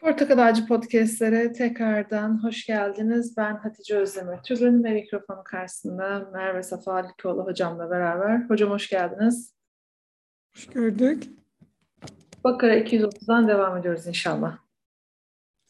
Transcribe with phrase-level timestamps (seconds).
[0.00, 3.36] Portakal Ağacı Podcast'lere tekrardan hoş geldiniz.
[3.36, 8.48] Ben Hatice Özdemir Tülün ve mikrofonu karşısında Merve Safa Likoğlu hocamla beraber.
[8.48, 9.54] Hocam hoş geldiniz.
[10.54, 11.24] Hoş gördük.
[12.44, 14.58] Bakara 230'dan devam ediyoruz inşallah.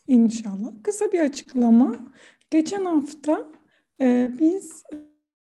[0.07, 0.73] İnşallah.
[0.83, 1.97] Kısa bir açıklama.
[2.51, 3.47] Geçen hafta
[4.01, 4.83] e, biz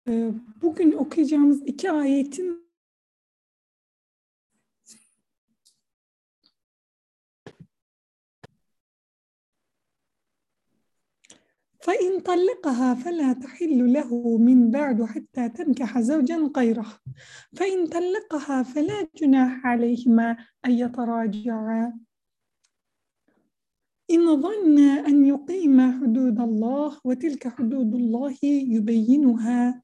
[0.08, 0.30] e,
[0.62, 2.61] bugün okuyacağımız iki ayetin
[11.82, 16.98] فإن طلقها فلا تحل له من بعد حتى تنكح زوجا غيره.
[17.56, 21.92] فإن طلقها فلا جناح عليهما أن يتراجعا.
[24.10, 29.82] إن ظنا أن يقيما حدود الله وتلك حدود الله يبينها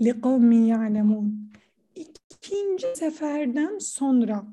[0.00, 1.48] لقوم يعلمون.
[1.96, 4.46] İkinci seferden sonra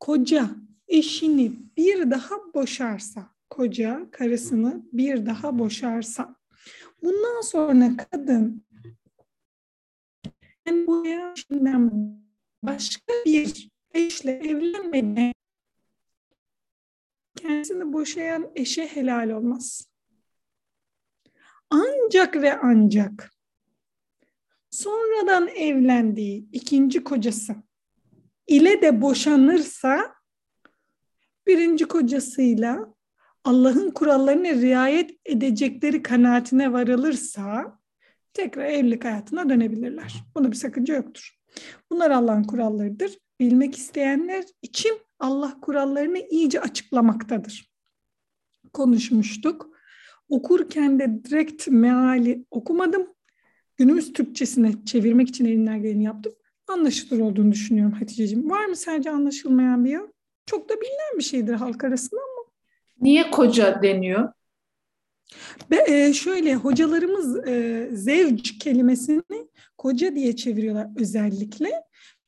[0.00, 0.50] koca
[0.88, 6.36] eşini bir daha boşarsa koca karısını bir daha boşarsa
[7.02, 8.64] bundan sonra kadın
[10.66, 12.12] yani bu yaşından
[12.62, 15.32] başka bir eşle evlenmeden
[17.36, 19.88] kendisini boşayan eşe helal olmaz.
[21.70, 23.30] Ancak ve ancak
[24.70, 27.56] sonradan evlendiği ikinci kocası
[28.46, 30.14] ile de boşanırsa
[31.46, 32.94] birinci kocasıyla
[33.48, 37.78] Allah'ın kurallarına riayet edecekleri kanaatine varılırsa
[38.32, 40.14] tekrar evlilik hayatına dönebilirler.
[40.36, 41.38] Bunda bir sakınca yoktur.
[41.90, 43.18] Bunlar Allah'ın kurallarıdır.
[43.40, 47.72] Bilmek isteyenler için Allah kurallarını iyice açıklamaktadır.
[48.72, 49.70] Konuşmuştuk.
[50.28, 53.06] Okurken de direkt meali okumadım.
[53.76, 56.32] Günümüz Türkçesine çevirmek için elimden geleni yaptım.
[56.66, 58.50] Anlaşılır olduğunu düşünüyorum Hatice'ciğim.
[58.50, 60.02] Var mı sence anlaşılmayan bir yer?
[60.46, 62.37] Çok da bilinen bir şeydir halk arasında ama
[63.00, 64.32] Niye koca deniyor?
[65.70, 69.48] Be, e, şöyle hocalarımız e, zevc kelimesini
[69.78, 71.82] koca diye çeviriyorlar özellikle.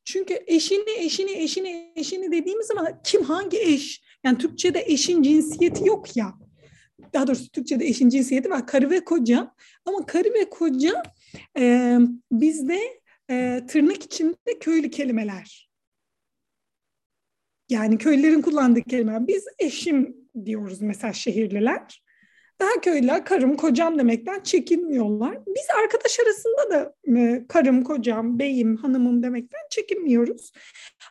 [0.04, 4.02] Çünkü eşini, eşini, eşini, eşini dediğimiz zaman kim hangi eş?
[4.24, 6.34] Yani Türkçe'de eşin cinsiyeti yok ya.
[7.14, 8.66] Daha doğrusu Türkçe'de eşin cinsiyeti var.
[8.66, 9.54] Karı ve koca.
[9.84, 11.02] Ama karı ve koca
[11.58, 11.96] e,
[12.32, 12.80] bizde
[13.30, 15.70] e, tırnak içinde köylü kelimeler.
[17.68, 19.26] Yani köylülerin kullandığı kelimeler.
[19.26, 22.02] Biz eşim diyoruz mesela şehirliler.
[22.60, 25.38] Daha köylüler karım kocam demekten çekinmiyorlar.
[25.46, 30.52] Biz arkadaş arasında da e, karım kocam, beyim, hanımım demekten çekinmiyoruz.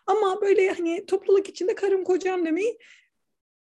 [0.07, 2.77] Ama böyle hani topluluk içinde karım kocam demeyi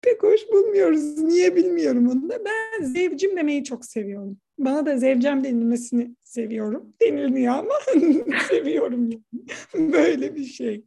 [0.02, 1.18] pek hoş bulmuyoruz.
[1.18, 2.38] Niye bilmiyorum onu da.
[2.44, 4.38] Ben zevcim demeyi çok seviyorum.
[4.58, 6.92] Bana da zevcem denilmesini seviyorum.
[7.02, 7.74] Denilmiyor ama
[8.48, 9.10] seviyorum.
[9.10, 9.92] Yani.
[9.92, 10.84] Böyle bir şey.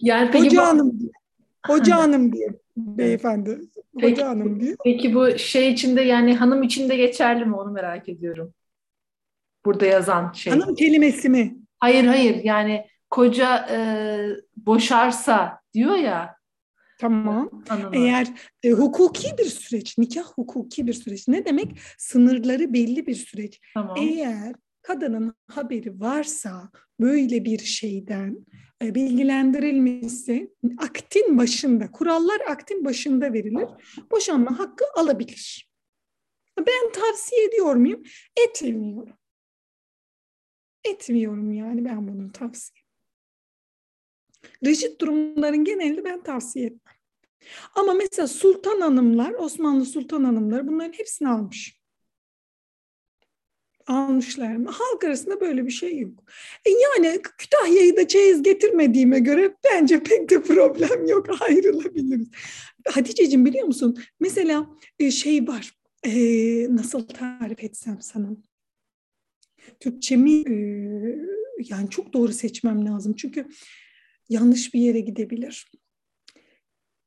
[0.00, 0.64] Yani peki Hoca bu...
[0.66, 1.12] hanım diyor.
[1.66, 3.60] Hoca hanım diyor beyefendi.
[4.00, 4.76] Peki, Hoca hanım diyor.
[4.84, 8.54] Peki bu şey içinde yani hanım içinde geçerli mi onu merak ediyorum.
[9.64, 10.52] Burada yazan şey.
[10.52, 11.56] Hanım kelimesi mi?
[11.78, 13.78] Hayır hayır yani koca e,
[14.56, 16.36] boşarsa diyor ya.
[16.98, 17.50] Tamam.
[17.68, 17.96] Hanımı.
[17.96, 18.26] Eğer
[18.62, 21.28] e, hukuki bir süreç, nikah hukuki bir süreç.
[21.28, 21.78] Ne demek?
[21.98, 23.60] Sınırları belli bir süreç.
[23.74, 23.96] Tamam.
[24.00, 26.70] Eğer kadının haberi varsa
[27.00, 28.46] böyle bir şeyden
[28.82, 33.68] e, bilgilendirilmesi aktin başında, kurallar aktin başında verilir.
[34.10, 35.70] Boşanma hakkı alabilir.
[36.58, 38.02] Ben tavsiye ediyor muyum?
[38.46, 39.18] Etmiyorum.
[40.84, 42.86] Etmiyorum yani ben bunu tavsiye.
[44.64, 46.94] Reşit durumların genelinde ben tavsiye etmem.
[47.74, 51.80] Ama mesela sultan hanımlar, Osmanlı sultan hanımları bunların hepsini almış
[53.86, 54.70] almışlar mı?
[54.70, 56.24] Halk arasında böyle bir şey yok.
[56.64, 61.26] E yani Kütahya'yı da çeyiz getirmediğime göre bence pek de problem yok.
[61.40, 62.28] Ayrılabiliriz.
[62.88, 63.98] Hatice'cim biliyor musun?
[64.20, 65.72] Mesela e, şey var.
[66.04, 66.12] E,
[66.74, 68.28] nasıl tarif etsem sana?
[69.80, 70.56] Türkçemi e,
[71.58, 73.14] yani çok doğru seçmem lazım.
[73.16, 73.48] Çünkü
[74.28, 75.70] yanlış bir yere gidebilir.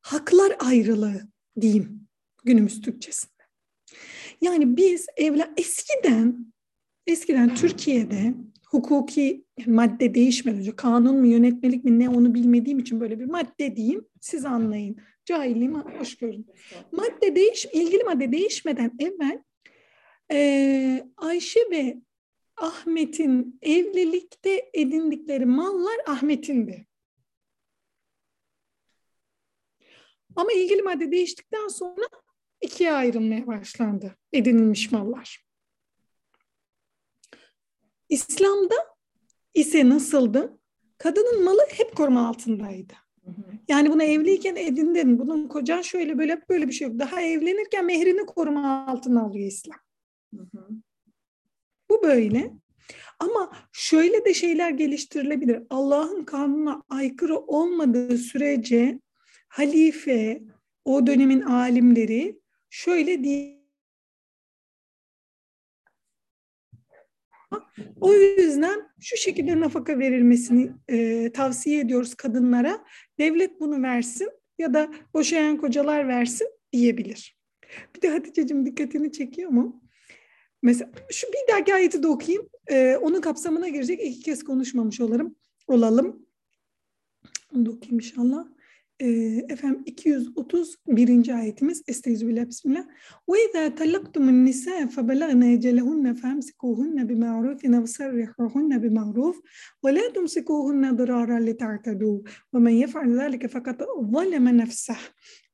[0.01, 1.21] Haklar ayrılığı
[1.61, 2.07] diyeyim
[2.43, 3.33] günümüz Türkçesinde.
[4.41, 6.53] Yani biz evlen eskiden
[7.09, 8.33] Eskiden Türkiye'de
[8.65, 13.75] hukuki madde değişmeden önce kanun mu yönetmelik mi ne onu bilmediğim için böyle bir madde
[13.75, 14.97] diyeyim siz anlayın.
[15.25, 16.47] Cahilliğimi hoş görün.
[16.91, 19.43] Madde değiş, ilgili madde değişmeden evvel
[20.31, 21.97] e, Ayşe ve
[22.57, 26.87] Ahmet'in evlilikte edindikleri mallar Ahmet'indi.
[30.35, 32.07] Ama ilgili madde değiştikten sonra
[32.61, 35.48] ikiye ayrılmaya başlandı edinilmiş mallar.
[38.09, 38.75] İslam'da
[39.53, 40.59] ise nasıldı?
[40.97, 42.93] Kadının malı hep koruma altındaydı.
[43.67, 45.19] Yani bunu evliyken edindin.
[45.19, 46.99] Bunun kocan şöyle böyle böyle bir şey yok.
[46.99, 49.79] Daha evlenirken mehrini koruma altına alıyor İslam.
[51.89, 52.51] Bu böyle.
[53.19, 55.63] Ama şöyle de şeyler geliştirilebilir.
[55.69, 58.99] Allah'ın kanununa aykırı olmadığı sürece
[59.47, 60.41] halife,
[60.85, 62.39] o dönemin alimleri
[62.69, 63.58] şöyle diye
[68.01, 72.85] O yüzden şu şekilde nafaka verilmesini e, tavsiye ediyoruz kadınlara.
[73.19, 74.29] Devlet bunu versin
[74.59, 77.39] ya da boşayan kocalar versin diyebilir.
[77.95, 79.83] Bir de Hatice'cim dikkatini çekiyor mu?
[80.61, 82.49] Mesela şu bir dahaki ayeti de okuyayım.
[82.71, 85.35] Ee, onun kapsamına girecek iki kez konuşmamış olalım.
[85.67, 86.25] olalım.
[87.55, 88.47] Onu da okuyayım inşallah.
[88.99, 91.35] Efendim 231.
[91.35, 92.85] ayetimiz Estağfirullah Bismillah.
[93.29, 99.37] Ve izâ talaktumun nisâ febelagna ecelehunne femsikuhunne bima'rufin ev sarrihuhunne bima'ruf
[99.85, 102.23] ve la tumsikuhunne diraran li ta'tadu
[102.53, 103.81] ve men yef'al zâlike fakat
[104.13, 105.01] zaleme nefseh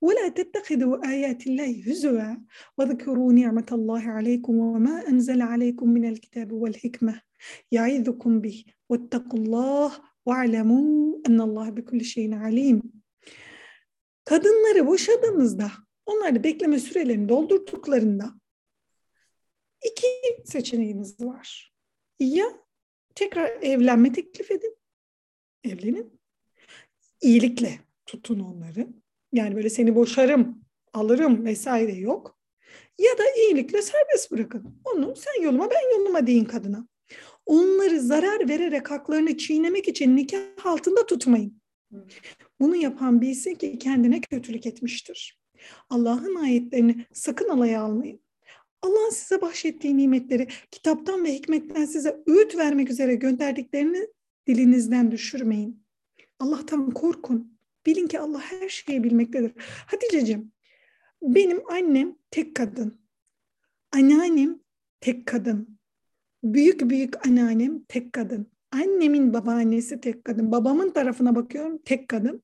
[0.06, 2.30] ولا تتخذوا آيات الله هزوا
[2.78, 7.22] واذكروا نعمة الله عليكم وما أنزل عليكم من الكتاب والحكمة
[7.72, 8.58] يعظكم به
[8.90, 9.92] واتقوا الله
[10.26, 13.05] واعلموا أن الله بكل شيء عليم
[14.26, 15.72] Kadınları boşadığınızda,
[16.06, 18.34] onları bekleme sürelerini doldurduklarında
[19.86, 20.08] iki
[20.46, 21.74] seçeneğiniz var.
[22.20, 22.46] Ya
[23.16, 24.78] tekrar evlenme teklif edin,
[25.64, 26.20] evlenin.
[27.22, 28.88] İyilikle tutun onları.
[29.34, 30.62] Yani böyle seni boşarım,
[30.94, 32.40] alırım vesaire yok.
[33.00, 34.82] Ya da iyilikle serbest bırakın.
[34.86, 36.88] Onu sen yoluma ben yoluma deyin kadına.
[37.46, 41.62] Onları zarar vererek haklarını çiğnemek için nikah altında tutmayın.
[42.60, 45.40] Bunu yapan bilsin ki kendine kötülük etmiştir.
[45.90, 48.20] Allah'ın ayetlerini sakın alaya almayın.
[48.82, 54.08] Allah'ın size bahşettiği nimetleri kitaptan ve hikmetten size öğüt vermek üzere gönderdiklerini
[54.48, 55.84] dilinizden düşürmeyin.
[56.40, 57.58] Allah'tan korkun.
[57.86, 59.54] Bilin ki Allah her şeyi bilmektedir.
[59.88, 60.52] Hatice'cim,
[61.22, 63.02] benim annem tek kadın.
[63.92, 64.60] Anneannem
[65.02, 65.80] tek kadın.
[66.44, 68.52] Büyük büyük anneannem tek kadın.
[68.72, 70.52] Annemin babaannesi tek kadın.
[70.52, 72.44] Babamın tarafına bakıyorum tek kadın.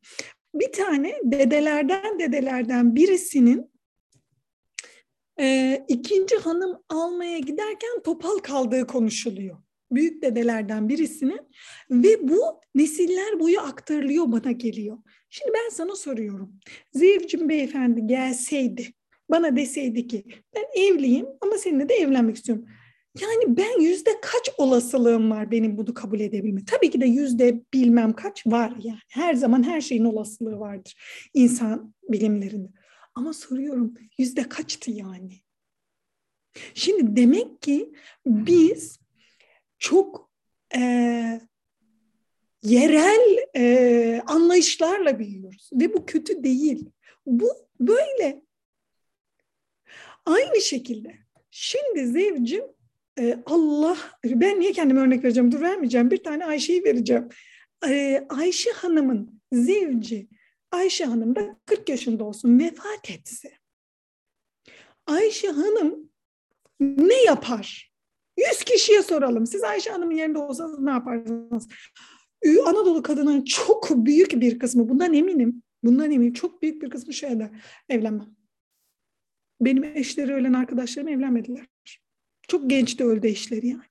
[0.56, 3.72] Bir tane dedelerden dedelerden birisinin
[5.40, 9.58] e, ikinci hanım almaya giderken topal kaldığı konuşuluyor.
[9.92, 11.42] Büyük dedelerden birisinin
[11.92, 12.42] ve bu
[12.76, 14.98] nesiller boyu aktarılıyor bana geliyor.
[15.30, 16.60] Şimdi ben sana soruyorum.
[16.94, 18.94] Zevcim beyefendi gelseydi
[19.30, 20.26] bana deseydi ki
[20.56, 22.66] ben evliyim ama seninle de evlenmek istiyorum.
[23.20, 26.66] Yani ben yüzde kaç olasılığım var benim bunu kabul edebilme?
[26.66, 29.00] Tabii ki de yüzde bilmem kaç var yani.
[29.08, 30.96] Her zaman her şeyin olasılığı vardır
[31.34, 32.68] insan bilimlerinde.
[33.16, 35.34] Ama soruyorum yüzde kaçtı yani?
[36.74, 37.94] Şimdi demek ki
[38.26, 39.00] biz
[39.80, 40.32] çok
[40.76, 40.82] e,
[42.64, 46.90] yerel e, anlayışlarla büyüyoruz ve bu kötü değil.
[47.26, 47.50] Bu
[47.80, 48.42] böyle.
[50.26, 51.16] Aynı şekilde
[51.52, 52.64] şimdi zevcim
[53.46, 56.12] Allah, ben niye kendime örnek vereceğim, dur vermeyeceğim.
[56.12, 57.30] Bir tane Ayşe'yi vereceğim.
[57.88, 60.30] E, Ayşe Hanım'ın zevci,
[60.72, 63.52] Ayşe Hanım da 40 yaşında olsun vefat etse.
[65.08, 66.10] Ayşe Hanım
[66.80, 67.92] ne yapar?
[68.38, 69.46] 100 kişiye soralım.
[69.46, 71.68] Siz Ayşe Hanım'ın yerinde olsanız ne yapardınız?
[72.66, 77.52] Anadolu kadının çok büyük bir kısmı, bundan eminim, bundan eminim, çok büyük bir kısmı şöyle
[77.90, 78.36] evlenmem.
[79.62, 81.71] Benim eşleri ölen arkadaşlarım evlenmediler.
[82.52, 83.84] Çok genç de öldü eşleri yani.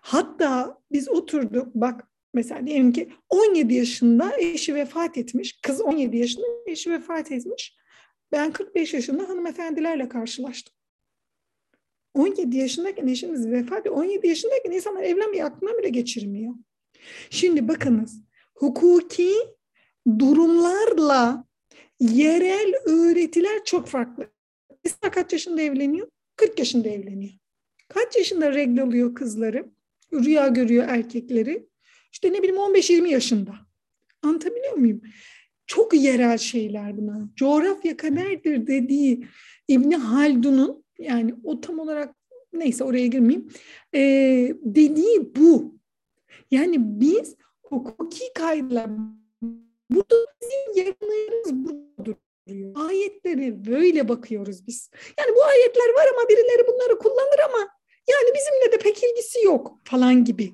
[0.00, 5.58] Hatta biz oturduk bak mesela diyelim ki 17 yaşında eşi vefat etmiş.
[5.62, 7.76] Kız 17 yaşında eşi vefat etmiş.
[8.32, 10.74] Ben 45 yaşında hanımefendilerle karşılaştım.
[12.14, 16.54] 17 yaşındayken eşiniz vefat 17 yaşındayken insanlar evlenmeyi aklına bile geçirmiyor.
[17.30, 18.22] Şimdi bakınız
[18.54, 19.34] hukuki
[20.18, 21.44] durumlarla
[22.00, 24.26] yerel öğretiler çok farklı.
[24.84, 26.08] İnsan kaç yaşında evleniyor?
[26.36, 27.32] 40 yaşında evleniyor.
[27.88, 29.66] Kaç yaşında regle oluyor kızları?
[30.12, 31.66] Rüya görüyor erkekleri.
[32.12, 33.54] İşte ne bileyim 15-20 yaşında.
[34.22, 35.00] Anlatabiliyor muyum?
[35.66, 37.22] Çok yerel şeyler bunlar.
[37.36, 39.26] Coğrafya kaderdir dediği
[39.68, 42.14] İbni Haldun'un yani o tam olarak
[42.52, 43.48] neyse oraya girmeyeyim.
[43.94, 44.00] E,
[44.62, 45.78] dediği bu.
[46.50, 48.90] Yani biz hukuki kaydılar
[49.90, 51.31] burada bizim duruyor.
[53.02, 54.90] Ayetlere böyle bakıyoruz biz.
[55.18, 57.58] Yani bu ayetler var ama birileri bunları kullanır ama
[58.10, 60.52] yani bizimle de pek ilgisi yok falan gibi.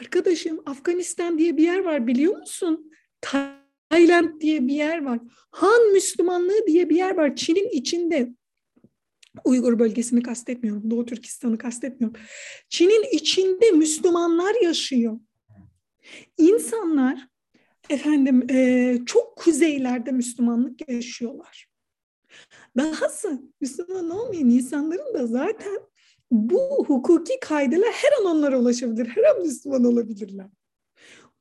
[0.00, 2.92] Arkadaşım Afganistan diye bir yer var biliyor musun?
[3.20, 5.18] Tayland diye bir yer var.
[5.50, 7.36] Han Müslümanlığı diye bir yer var.
[7.36, 8.28] Çin'in içinde.
[9.44, 10.90] Uygur bölgesini kastetmiyorum.
[10.90, 12.20] Doğu Türkistan'ı kastetmiyorum.
[12.68, 15.18] Çin'in içinde Müslümanlar yaşıyor.
[16.38, 17.28] İnsanlar
[17.90, 21.68] efendim e, çok kuzeylerde Müslümanlık yaşıyorlar.
[22.76, 25.78] Dahası Müslüman olmayan insanların da zaten
[26.30, 29.06] bu hukuki kaydeler her an onlara ulaşabilir.
[29.06, 30.46] Her an Müslüman olabilirler.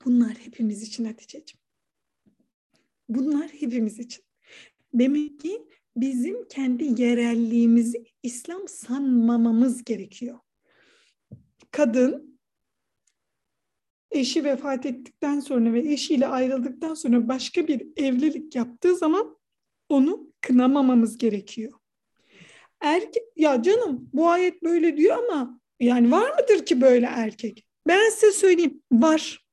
[0.05, 1.63] Bunlar hepimiz için Hatice'ciğim.
[3.09, 4.23] Bunlar hepimiz için.
[4.93, 10.39] Demek ki bizim kendi yerelliğimizi İslam sanmamamız gerekiyor.
[11.71, 12.32] Kadın
[14.13, 19.37] eşi vefat ettikten sonra ve eşiyle ayrıldıktan sonra başka bir evlilik yaptığı zaman
[19.89, 21.73] onu kınamamamız gerekiyor.
[22.81, 27.65] Erkek, ya canım bu ayet böyle diyor ama yani var mıdır ki böyle erkek?
[27.87, 29.43] Ben size söyleyeyim var.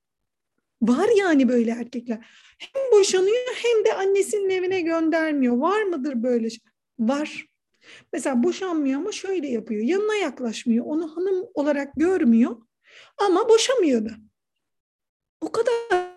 [0.83, 2.27] Var yani böyle erkekler.
[2.59, 5.57] Hem boşanıyor hem de annesinin evine göndermiyor.
[5.57, 6.59] Var mıdır böyle şey?
[6.99, 7.47] Var.
[8.13, 9.83] Mesela boşanmıyor ama şöyle yapıyor.
[9.83, 10.85] Yanına yaklaşmıyor.
[10.87, 12.57] Onu hanım olarak görmüyor.
[13.19, 14.30] Ama boşamıyor da.
[15.41, 16.11] O kadar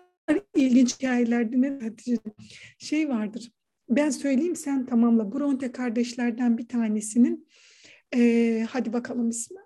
[0.54, 2.18] ilginç hikayeler dinledim.
[2.78, 3.52] Şey vardır.
[3.88, 5.32] Ben söyleyeyim sen tamamla.
[5.32, 7.48] Bronte kardeşlerden bir tanesinin
[8.14, 9.58] e, hadi bakalım ismi.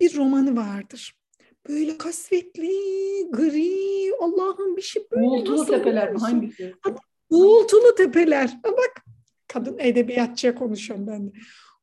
[0.00, 1.18] Bir romanı vardır.
[1.68, 2.70] Böyle kasvetli,
[3.30, 5.26] gri, Allah'ım bir şey böyle.
[5.26, 6.18] Uğultulu tepeler mi?
[6.18, 6.74] Hangisi?
[7.30, 8.58] Uğultulu tepeler.
[8.64, 9.04] Bak
[9.48, 11.32] kadın edebiyatçıya konuşuyorum ben de.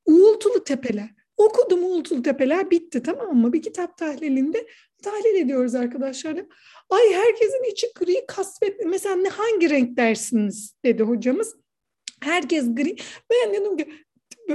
[0.06, 1.10] Uğultulu tepeler.
[1.38, 3.54] Okudum Uğultulu Tepeler bitti tamam mı?
[3.54, 4.68] Bir kitap tahlilinde
[5.04, 6.46] tahlil ediyoruz arkadaşlarla.
[6.90, 8.86] Ay herkesin içi gri kasvetli.
[8.86, 11.56] Mesela ne hangi renk dersiniz dedi hocamız.
[12.24, 12.96] Herkes gri.
[13.32, 13.90] Ben dedim ki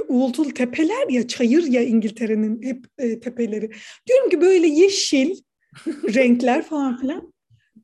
[0.09, 3.71] uğultulu tepeler ya çayır ya İngiltere'nin hep e, tepeleri.
[4.07, 5.37] Diyorum ki böyle yeşil
[5.87, 7.33] renkler falan filan.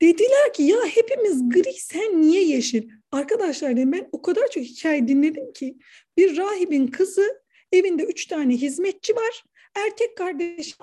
[0.01, 2.89] Dediler ki ya hepimiz gri sen niye yeşil?
[3.13, 5.77] Arkadaşlar dedim ben o kadar çok hikaye dinledim ki
[6.17, 9.45] bir rahibin kızı evinde üç tane hizmetçi var
[9.77, 10.81] erkek kardeş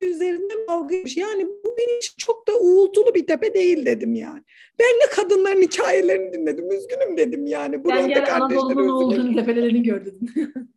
[0.00, 4.42] üzerinde kavga Yani bu benim için çok da uğultulu bir tepe değil dedim yani.
[4.78, 6.70] Ben de kadınların hikayelerini dinledim.
[6.70, 7.84] Üzgünüm dedim yani.
[7.84, 10.30] Bu yani gel Anadolu'nun olduğunu tepelerini gördün.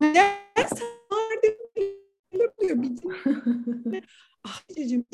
[4.44, 5.04] Ah diyeceğim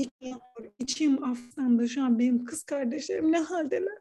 [0.79, 3.99] içim Afganistan'da şu an benim kız kardeşlerim ne haldeler?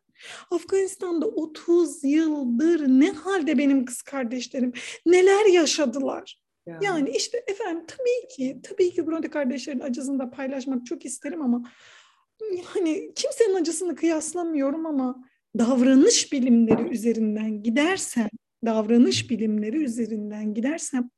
[0.51, 4.73] Afganistan'da 30 yıldır ne halde benim kız kardeşlerim?
[5.05, 6.44] Neler yaşadılar?
[6.65, 6.85] Yani.
[6.85, 11.71] yani işte efendim tabii ki tabii ki Bronte kardeşlerin acısını da paylaşmak çok isterim ama
[12.63, 18.29] hani kimsenin acısını kıyaslamıyorum ama davranış bilimleri üzerinden gidersem
[18.65, 21.09] davranış bilimleri üzerinden gidersem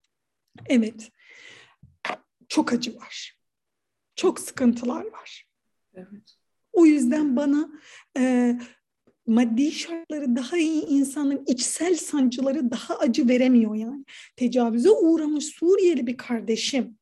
[0.66, 1.12] evet
[2.48, 3.38] çok acı var.
[4.16, 5.48] Çok sıkıntılar var.
[5.94, 6.38] Evet.
[6.74, 7.70] O yüzden bana
[8.18, 8.54] e,
[9.28, 14.06] maddi şartları daha iyi insanın içsel sancıları daha acı veremiyor yani.
[14.36, 16.98] Tecavüze uğramış Suriyeli bir kardeşim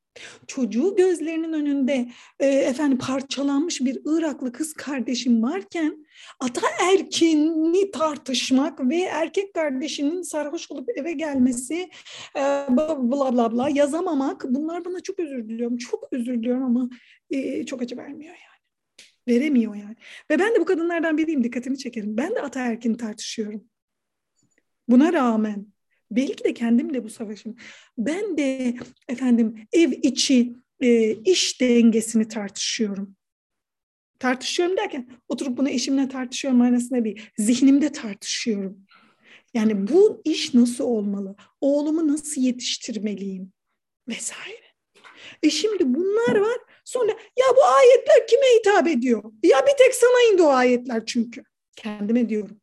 [0.47, 6.05] çocuğu gözlerinin önünde e, efendim parçalanmış bir Iraklı kız kardeşim varken
[6.39, 11.89] ata erkini tartışmak ve erkek kardeşinin sarhoş olup eve gelmesi
[12.35, 15.77] e, bla bla bla yazamamak bunlar bana çok özür diliyorum.
[15.77, 16.89] Çok özür diliyorum ama
[17.29, 18.44] e, çok acı vermiyor yani.
[19.27, 19.95] Veremiyor yani.
[20.31, 22.17] Ve ben de bu kadınlardan biriyim dikkatini çekerim.
[22.17, 23.69] Ben de ataerkini tartışıyorum.
[24.87, 25.67] Buna rağmen
[26.11, 27.55] belki de kendim de bu savaşım.
[27.97, 28.75] Ben de
[29.07, 33.15] efendim ev içi e, iş dengesini tartışıyorum.
[34.19, 38.85] Tartışıyorum derken oturup bunu eşimle tartışıyorum manasında bir zihnimde tartışıyorum.
[39.53, 41.35] Yani bu iş nasıl olmalı?
[41.61, 43.53] Oğlumu nasıl yetiştirmeliyim?
[44.07, 44.65] Vesaire.
[45.43, 46.57] E şimdi bunlar var.
[46.85, 49.23] Sonra ya bu ayetler kime hitap ediyor?
[49.43, 51.43] Ya bir tek sana indi o ayetler çünkü.
[51.75, 52.61] Kendime diyorum.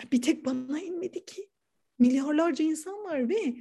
[0.00, 1.48] Ya bir tek bana inmedi ki.
[1.98, 3.54] Milyarlarca insan var ve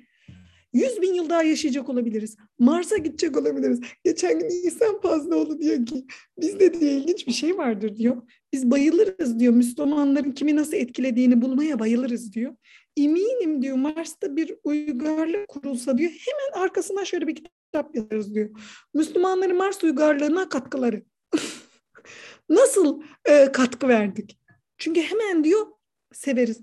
[0.73, 2.37] yüz bin yıl daha yaşayacak olabiliriz.
[2.59, 3.79] Mars'a gidecek olabiliriz.
[4.03, 6.05] Geçen gün İhsan Fazlıoğlu diyor ki
[6.37, 8.21] bizde diye ilginç bir şey vardır diyor.
[8.53, 9.53] Biz bayılırız diyor.
[9.53, 12.55] Müslümanların kimi nasıl etkilediğini bulmaya bayılırız diyor.
[12.97, 18.49] Eminim diyor Mars'ta bir uygarlık kurulsa diyor hemen arkasına şöyle bir kitap yazarız diyor.
[18.93, 21.03] Müslümanların Mars uygarlığına katkıları.
[22.49, 24.39] Nasıl e, katkı verdik?
[24.77, 25.67] Çünkü hemen diyor
[26.13, 26.61] severiz.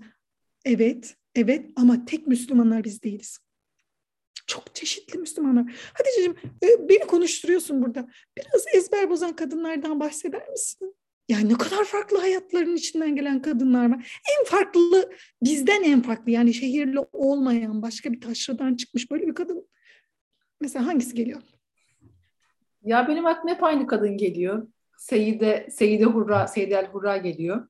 [0.65, 3.39] Evet, evet ama tek Müslümanlar biz değiliz.
[4.47, 5.91] Çok çeşitli Müslümanlar.
[5.93, 8.07] Hatice'cim e, beni konuşturuyorsun burada.
[8.37, 10.95] Biraz ezber bozan kadınlardan bahseder misin?
[11.29, 14.21] Yani ne kadar farklı hayatların içinden gelen kadınlar var.
[14.39, 19.67] En farklı, bizden en farklı yani şehirli olmayan başka bir taşradan çıkmış böyle bir kadın
[20.61, 21.41] Mesela hangisi geliyor?
[22.83, 24.67] Ya benim aklıma hep aynı kadın geliyor.
[24.97, 27.67] Seyide, Seyide Hurra, Seyidel Hurra geliyor.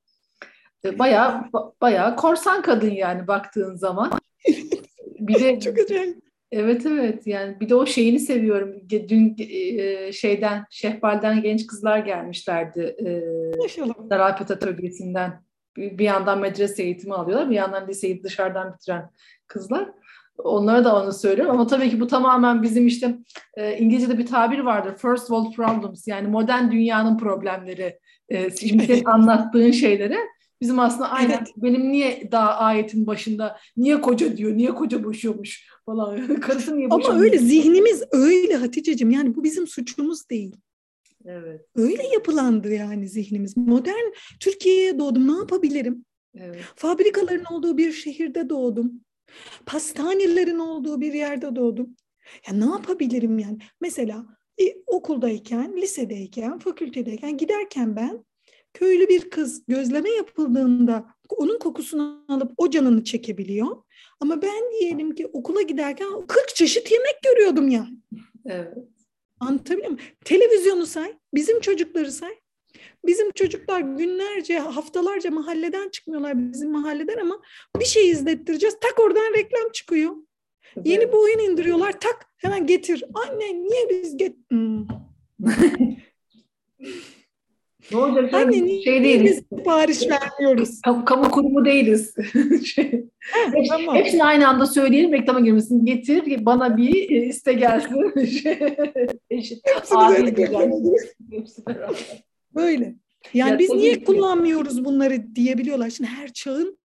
[0.86, 1.44] E, bayağı
[1.82, 4.12] bayağı korsan kadın yani baktığın zaman.
[5.20, 6.25] Bir de çok acayip.
[6.52, 8.76] Evet evet yani bir de o şeyini seviyorum.
[8.90, 12.96] Dün e, şeyden Şehbal'den genç kızlar gelmişlerdi.
[13.06, 13.22] E,
[14.10, 15.46] Daralpet Atölyesi'nden.
[15.78, 19.10] Bir, bir yandan medrese eğitimi alıyorlar, bir yandan liseyi dışarıdan bitiren
[19.48, 19.90] kızlar.
[20.38, 23.18] Onlara da onu söylüyorum ama tabii ki bu tamamen bizim işte
[23.58, 24.96] e, İngilizce'de bir tabir vardır.
[24.98, 28.00] First world problems yani modern dünyanın problemleri.
[28.30, 30.18] E, şimdi senin anlattığın şeyleri
[30.62, 31.48] bizim aslında aynen evet.
[31.58, 36.40] benim niye daha ayetin başında niye koca diyor, niye koca boşuyormuş falan.
[36.40, 37.10] Karısı niye boşuyormuş?
[37.10, 40.56] Ama öyle zihnimiz öyle Hatice'cim yani bu bizim suçumuz değil.
[41.26, 41.62] Evet.
[41.76, 43.58] Öyle yapılandı yani zihnimiz.
[43.58, 46.06] Modern Türkiye'ye doğdum ne yapabilirim?
[46.36, 46.62] Evet.
[46.76, 48.92] Fabrikaların olduğu bir şehirde doğdum.
[49.66, 51.96] Pastanelerin olduğu bir yerde doğdum.
[52.48, 53.58] Ya ne yapabilirim yani?
[53.82, 54.26] Mesela
[54.62, 58.26] e, okuldayken, lisedeyken, fakültedeyken giderken ben
[58.76, 63.68] köylü bir kız gözleme yapıldığında onun kokusunu alıp o canını çekebiliyor.
[64.20, 67.98] Ama ben diyelim ki okula giderken 40 çeşit yemek görüyordum yani.
[68.46, 68.74] Evet.
[69.40, 70.06] Anlatabiliyor muyum?
[70.26, 72.32] Televizyonu say, bizim çocukları say.
[73.06, 77.42] Bizim çocuklar günlerce, haftalarca mahalleden çıkmıyorlar bizim mahalleden ama
[77.80, 78.78] bir şey izlettireceğiz.
[78.82, 80.12] Tak oradan reklam çıkıyor.
[80.78, 80.88] Evet.
[80.88, 82.00] Yeni bir oyun indiriyorlar.
[82.00, 83.04] Tak hemen getir.
[83.14, 84.36] Anne niye biz get...
[84.50, 84.88] Hmm.
[87.92, 88.50] Ne olacak?
[88.50, 89.44] Niye şey değiliz.
[89.58, 90.82] sipariş vermiyoruz?
[90.82, 92.16] Kamu, kamu kurumu değiliz.
[92.66, 93.06] şey,
[93.54, 93.96] Hep, tamam.
[93.96, 95.86] Hepsini aynı anda söyleyelim reklama girmesin.
[95.86, 98.26] Getir bana bir e, iste gelsin.
[98.26, 98.60] şey,
[99.30, 99.62] eşit.
[99.64, 99.96] Hepsi
[102.56, 102.96] Böyle.
[103.34, 105.90] Yani ya, biz niye kullanmıyoruz bunları diyebiliyorlar.
[105.90, 106.78] Şimdi her çağın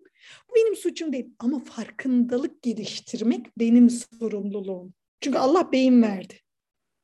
[0.50, 1.26] bu benim suçum değil.
[1.38, 4.92] Ama farkındalık geliştirmek benim sorumluluğum.
[5.20, 6.34] Çünkü Allah beyin verdi.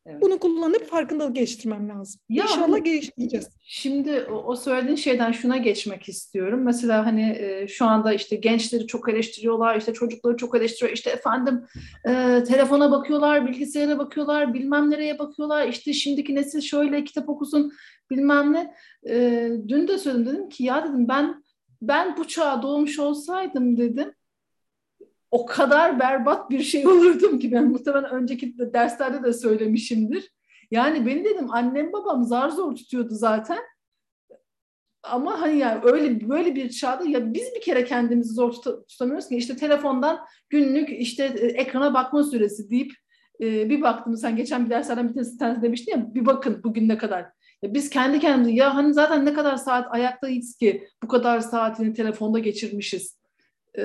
[0.06, 0.23] Evet.
[0.23, 2.20] Bunu kullanıp farkındalık geliştirmem lazım.
[2.28, 3.49] Ya, İnşallah hani, geliştireceğiz.
[3.62, 6.62] Şimdi o, söylediğin şeyden şuna geçmek istiyorum.
[6.62, 10.96] Mesela hani e, şu anda işte gençleri çok eleştiriyorlar, işte çocukları çok eleştiriyor.
[10.96, 11.64] İşte efendim
[12.08, 15.68] e, telefona bakıyorlar, bilgisayara bakıyorlar, bilmem nereye bakıyorlar.
[15.68, 17.73] İşte şimdiki nesil şöyle kitap okusun
[18.11, 18.75] bilmem ne.
[19.08, 21.44] E, dün de söyledim dedim ki ya dedim ben
[21.82, 24.12] ben bu çağa doğmuş olsaydım dedim
[25.34, 30.32] o kadar berbat bir şey olurdum ki ben muhtemelen önceki derslerde de söylemişimdir.
[30.70, 33.58] Yani beni dedim annem babam zar zor tutuyordu zaten.
[35.02, 38.52] Ama hani yani öyle böyle bir çağda ya biz bir kere kendimizi zor
[38.88, 42.92] tutamıyoruz ki işte telefondan günlük işte e, ekrana bakma süresi deyip
[43.40, 46.99] e, bir baktım sen geçen bir derslerden bir tanesi demiştin ya bir bakın bugün ne
[46.99, 47.26] kadar.
[47.62, 51.92] Ya biz kendi kendimize ya hani zaten ne kadar saat ayaktayız ki bu kadar saatini
[51.92, 53.24] telefonda geçirmişiz
[53.78, 53.84] e,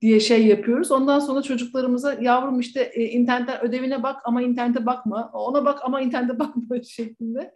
[0.00, 0.92] diye şey yapıyoruz.
[0.92, 6.00] Ondan sonra çocuklarımıza yavrum işte e, internetten ödevine bak ama internete bakma, ona bak ama
[6.00, 7.54] internete bakma şeklinde.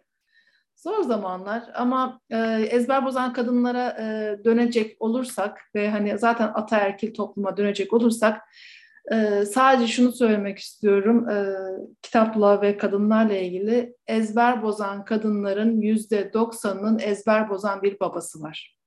[0.75, 2.37] Zor zamanlar ama e,
[2.71, 8.41] ezber bozan kadınlara e, dönecek olursak ve hani zaten ataerkil topluma dönecek olursak
[9.11, 11.29] e, sadece şunu söylemek istiyorum.
[11.29, 11.55] E,
[12.01, 18.78] kitapla ve kadınlarla ilgili ezber bozan kadınların yüzde doksanının ezber bozan bir babası var.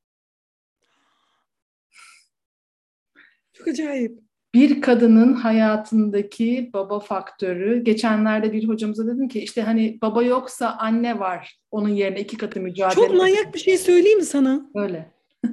[3.63, 4.19] Çok acayip.
[4.55, 7.85] Bir kadının hayatındaki baba faktörü.
[7.85, 11.59] Geçenlerde bir hocamıza dedim ki işte hani baba yoksa anne var.
[11.71, 12.95] Onun yerine iki katı mücadele.
[12.95, 14.71] Çok manyak bir şey söyleyeyim mi sana?
[14.75, 15.11] Öyle.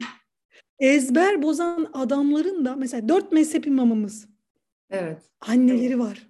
[0.80, 4.28] Ezber bozan adamların da mesela dört mezhep imamımız.
[4.90, 5.22] Evet.
[5.42, 6.28] Anneleri var.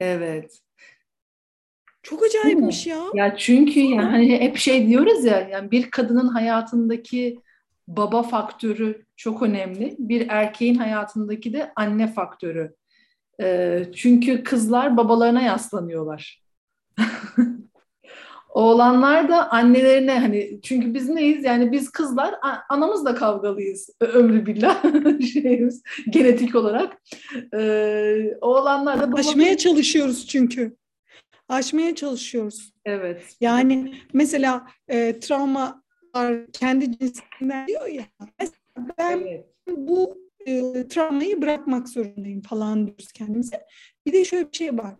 [0.00, 0.60] Evet.
[2.02, 3.02] Çok acayipmiş ya.
[3.14, 7.38] Ya çünkü yani hep şey diyoruz ya yani bir kadının hayatındaki
[7.88, 9.96] baba faktörü çok önemli.
[9.98, 12.74] Bir erkeğin hayatındaki de anne faktörü.
[13.42, 16.42] E, çünkü kızlar babalarına yaslanıyorlar.
[18.48, 22.34] Oğlanlar da annelerine hani çünkü biz neyiz yani biz kızlar
[22.68, 24.82] anamızla kavgalıyız ömrü billah
[25.32, 27.02] şeyimiz genetik olarak.
[27.54, 29.28] Ee, oğlanlar da babamız...
[29.28, 30.76] aşmaya çalışıyoruz çünkü.
[31.48, 32.72] Aşmaya çalışıyoruz.
[32.84, 33.36] Evet.
[33.40, 35.82] Yani mesela e, travma
[36.52, 38.04] kendi cinsinden diyor ya.
[38.98, 39.46] Ben evet.
[39.68, 43.66] bu e, travmayı bırakmak zorundayım falan diyoruz kendimize.
[44.06, 44.94] Bir de şöyle bir şey var.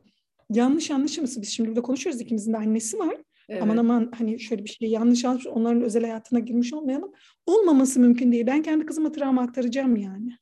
[0.50, 3.16] Yanlış anlaşılması biz şimdi burada konuşuyoruz ikimizin de annesi var.
[3.48, 3.62] Evet.
[3.62, 7.12] Aman aman hani şöyle bir şey yanlış anlamış onların özel hayatına girmiş olmayalım.
[7.46, 8.46] Olmaması mümkün değil.
[8.46, 10.36] Ben kendi kızıma travma aktaracağım yani.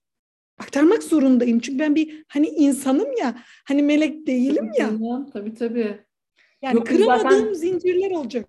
[0.59, 1.61] Aktarmak zorundayım.
[1.61, 3.39] Çünkü ben bir hani insanım ya.
[3.69, 4.91] Hani melek değilim ya.
[5.33, 6.01] Tabii tabii.
[6.63, 7.53] Yani Yok, kıramadığım zaten...
[7.53, 8.49] zincirler olacak.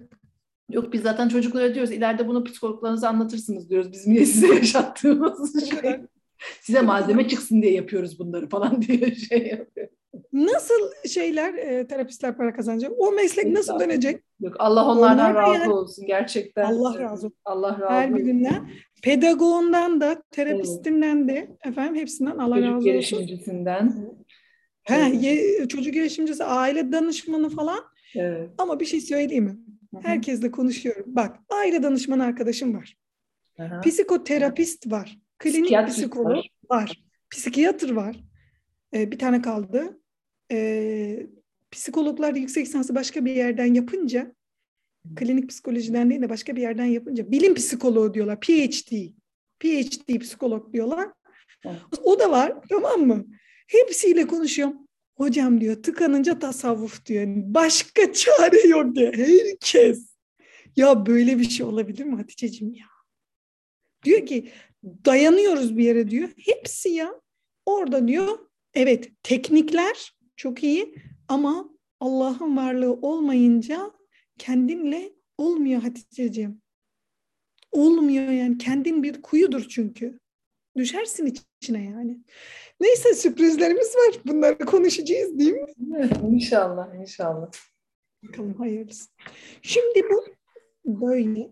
[0.71, 3.91] Yok biz zaten çocuklara diyoruz ileride bunu psikologlarınıza anlatırsınız diyoruz.
[3.91, 5.99] Biz niye size yaşattığımız şey.
[6.61, 9.87] Size malzeme çıksın diye yapıyoruz bunları falan diye şey yapıyor.
[10.33, 12.91] Nasıl şeyler e, terapistler para kazanacak?
[12.97, 14.23] O meslek nasıl dönecek?
[14.39, 16.63] Yok Allah onlardan Onlar razı yani, olsun gerçekten.
[16.63, 17.37] Allah razı olsun.
[17.45, 17.93] Allah razı olsun.
[17.93, 18.69] Her birinden.
[19.03, 22.91] Pedagogundan da, terapistinden de efendim hepsinden Allah Çocuk razı olsun.
[22.91, 24.09] gelişimcisinden.
[24.83, 27.79] He, ye, çocuk gelişimcisi, aile danışmanı falan.
[28.15, 28.49] Evet.
[28.57, 29.57] Ama bir şey söyleyeyim mi?
[29.99, 31.03] Herkesle konuşuyorum.
[31.07, 32.97] Bak aile danışmanı arkadaşım var.
[33.59, 33.81] Aha.
[33.81, 35.19] Psikoterapist var.
[35.39, 36.51] Klinik Psikiyatrist psikolog var.
[36.69, 37.03] var.
[37.29, 38.15] Psikiyatr var.
[38.93, 39.99] Ee, bir tane kaldı.
[40.51, 41.27] Ee,
[41.71, 44.35] psikologlar yüksek lisansı başka bir yerden yapınca
[45.15, 48.39] klinik psikolojiden değil de başka bir yerden yapınca bilim psikoloğu diyorlar.
[48.39, 48.91] PhD.
[49.59, 51.09] PhD psikolog diyorlar.
[52.03, 53.25] O da var tamam mı?
[53.67, 54.87] Hepsiyle konuşuyorum.
[55.21, 57.25] Hocam diyor tıkanınca tasavvuf diyor.
[57.27, 59.13] Başka çare yok diyor.
[59.13, 60.15] Herkes.
[60.75, 62.85] Ya böyle bir şey olabilir mi Hatice'cim ya?
[64.03, 64.51] Diyor ki
[64.83, 66.29] dayanıyoruz bir yere diyor.
[66.37, 67.21] Hepsi ya.
[67.65, 68.39] Orada diyor
[68.73, 70.95] evet teknikler çok iyi
[71.27, 73.91] ama Allah'ın varlığı olmayınca
[74.37, 76.61] kendinle olmuyor Hatice'ciğim.
[77.71, 78.57] Olmuyor yani.
[78.57, 80.19] Kendin bir kuyudur çünkü.
[80.77, 82.19] Düşersin içine yani.
[82.79, 84.21] Neyse sürprizlerimiz var.
[84.25, 85.67] Bunları konuşacağız değil mi?
[86.31, 87.51] inşallah, inşallah.
[88.23, 89.09] Bakalım hayırlısı.
[89.61, 90.25] Şimdi bu
[90.85, 91.49] böyle.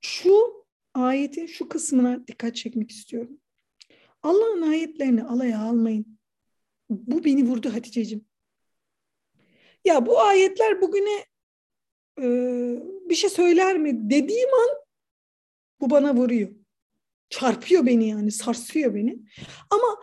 [0.00, 3.40] Şu ayetin şu kısmına dikkat çekmek istiyorum.
[4.22, 6.18] Allah'ın ayetlerini alaya almayın.
[6.90, 8.24] Bu beni vurdu Hatice'cim.
[9.84, 11.24] Ya bu ayetler bugüne
[12.18, 12.26] e,
[13.08, 14.68] bir şey söyler mi dediğim an
[15.80, 16.61] bu bana vuruyor.
[17.32, 19.18] Çarpıyor beni yani, sarsıyor beni.
[19.70, 19.98] Ama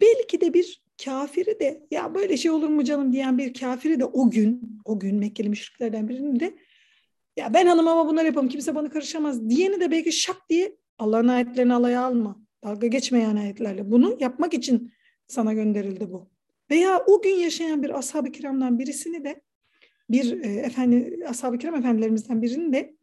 [0.00, 4.04] belki de bir kafiri de ya böyle şey olur mu canım diyen bir kafiri de
[4.04, 6.54] o gün, o gün Mekkeli müşriklerden birinin de
[7.36, 11.74] ya ben hanımama bunları yapamam kimse bana karışamaz diyeni de belki şak diye Allah'ın ayetlerini
[11.74, 12.42] alaya alma.
[12.64, 13.90] Dalga geçme yani ayetlerle.
[13.90, 14.92] Bunu yapmak için
[15.26, 16.30] sana gönderildi bu.
[16.70, 19.42] Veya o gün yaşayan bir ashab-ı kiramdan birisini de
[20.10, 22.96] bir e, efendi ashab-ı kiram efendilerimizden birini de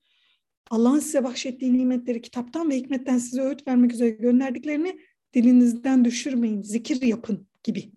[0.69, 4.99] Allah'ın size bahşettiği nimetleri kitaptan ve hikmetten size öğüt vermek üzere gönderdiklerini
[5.33, 7.91] dilinizden düşürmeyin, zikir yapın gibi.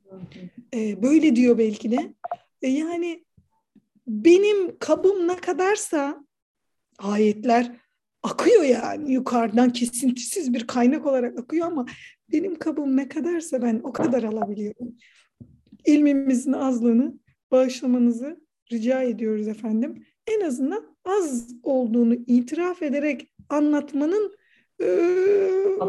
[0.75, 2.15] E, böyle diyor belki de.
[2.63, 3.25] E, yani
[4.07, 6.25] benim kabım ne kadarsa
[6.99, 7.77] ayetler
[8.23, 11.87] akıyor yani yukarıdan kesintisiz bir kaynak olarak akıyor ama
[12.33, 14.97] benim kabım ne kadarsa ben o kadar alabiliyorum.
[15.87, 17.15] İlmimizin azlığını
[17.51, 18.41] bağışlamanızı
[18.73, 20.07] rica ediyoruz efendim.
[20.27, 24.37] En azından az olduğunu itiraf ederek anlatmanın
[24.81, 24.87] e,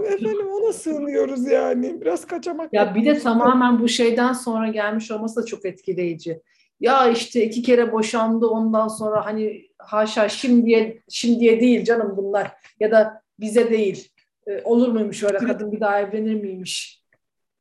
[0.05, 2.01] efendim ona sığınıyoruz yani.
[2.01, 2.73] Biraz kaçamak.
[2.73, 6.41] Ya bir de tamamen bu şeyden sonra gelmiş olması da çok etkileyici.
[6.79, 12.91] Ya işte iki kere boşandı ondan sonra hani haşa şimdiye şimdiye değil canım bunlar ya
[12.91, 14.09] da bize değil.
[14.47, 17.03] E, olur muymuş öyle kadın bir daha evlenir miymiş?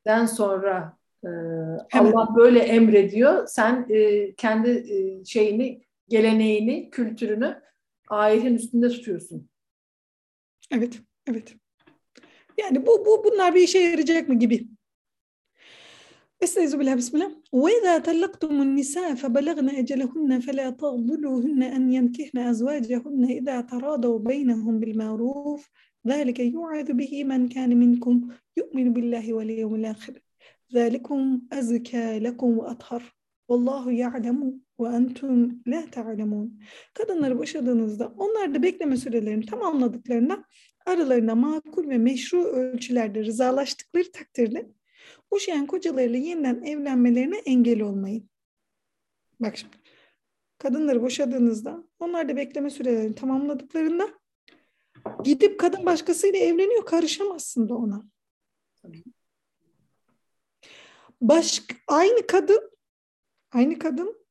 [0.05, 1.29] Den sonra e,
[1.93, 3.47] Allah böyle emrediyor.
[3.47, 7.61] Sen e, kendi e, şeyini, geleneğini, kültürünü
[8.07, 9.49] ayetin üstünde tutuyorsun.
[10.71, 11.55] Evet, evet.
[12.57, 14.67] Yani bu, bu bunlar bir işe yarayacak mı gibi.
[16.43, 17.31] استعيذ بالله بسم الله
[17.63, 25.69] وإذا طلقتم النساء فبلغن أجلهن فلا تغضلوهن أن ينكحن أزواجهن إذا تراضوا بينهم بالمعروف
[26.07, 30.13] ذلك يوعظ به من كان منكم يؤمن بالله واليوم الآخر
[30.73, 33.03] ذلكم أزكى لكم وأطهر
[33.53, 36.59] Vallahu ya'lemu ve entum la ta'lemun.
[36.93, 40.43] Kadınları boşadığınızda onlar da bekleme sürelerini tamamladıklarında
[40.85, 44.69] aralarına makul ve meşru ölçülerde rızalaştıkları takdirde
[45.31, 48.29] boşayan kocalarıyla yeniden evlenmelerine engel olmayın.
[49.39, 49.75] Bak şimdi
[50.57, 54.09] kadınları boşadığınızda onlar da bekleme sürelerini tamamladıklarında
[55.23, 58.03] gidip kadın başkasıyla evleniyor karışamazsın da ona.
[61.21, 62.72] Başka, aynı kadın
[63.53, 64.23] aynı kadın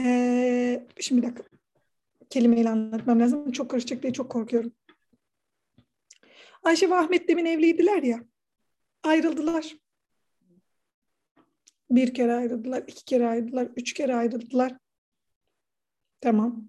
[0.00, 1.44] ee, şimdi bir dakika
[2.30, 3.52] kelimeyle anlatmam lazım.
[3.52, 4.72] Çok karışacak diye çok korkuyorum.
[6.62, 8.24] Ayşe ve Ahmet demin evliydiler ya.
[9.02, 9.76] Ayrıldılar.
[11.90, 14.78] Bir kere ayrıldılar, iki kere ayrıldılar, üç kere ayrıldılar.
[16.20, 16.68] Tamam.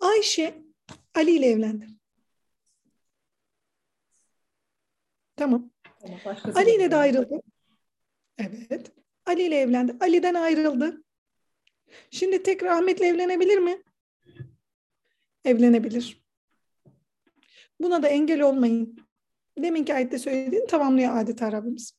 [0.00, 0.62] Ayşe
[1.14, 1.86] Ali ile evlendi.
[5.36, 5.70] Tamam.
[6.54, 7.42] Ali ile de ayrıldı.
[8.42, 8.92] Evet.
[9.26, 9.96] Ali ile evlendi.
[10.00, 11.04] Ali'den ayrıldı.
[12.10, 13.82] Şimdi tekrar Ahmet'le evlenebilir mi?
[15.44, 16.22] Evlenebilir.
[17.80, 18.96] Buna da engel olmayın.
[19.58, 21.92] Deminki ayette söylediğini tamamlıyor adeta Rabbimiz.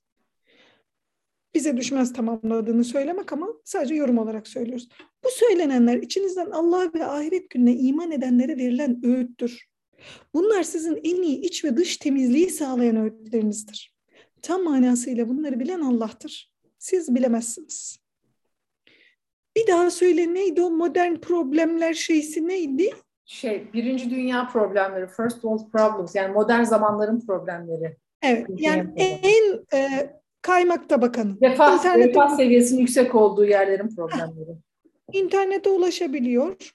[1.56, 4.90] Bize düşmez tamamladığını söylemek ama sadece yorum olarak söylüyoruz.
[5.24, 9.68] Bu söylenenler içinizden Allah ve ahiret gününe iman edenlere verilen öğüttür.
[10.34, 13.93] Bunlar sizin en iyi iç ve dış temizliği sağlayan öğütlerinizdir.
[14.44, 16.54] Tam manasıyla bunları bilen Allah'tır.
[16.80, 18.00] Siz bilemezsiniz.
[19.58, 22.90] Bir daha söyle neydi o modern problemler şeysi neydi?
[23.26, 27.98] Şey, birinci dünya problemleri, first world problems yani modern zamanların problemleri.
[28.22, 28.48] Evet.
[28.58, 30.10] Yani en e,
[30.42, 31.38] kaymakta bakanı.
[31.42, 34.58] Refah, İnternete, refah seviyesinin yüksek olduğu yerlerin problemleri.
[35.14, 36.74] İnternete ulaşabiliyor.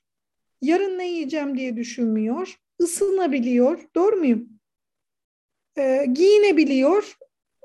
[0.62, 2.60] Yarın ne yiyeceğim diye düşünmüyor.
[2.80, 3.88] Isınabiliyor.
[3.94, 4.48] Doğru muyum?
[5.78, 7.18] Ee, giyinebiliyor.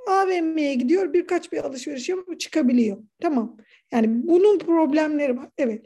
[0.07, 1.13] AVM'ye gidiyor.
[1.13, 2.97] Birkaç bir alışveriş yapıp çıkabiliyor.
[3.21, 3.57] Tamam.
[3.91, 5.49] Yani bunun problemleri var.
[5.57, 5.85] Evet.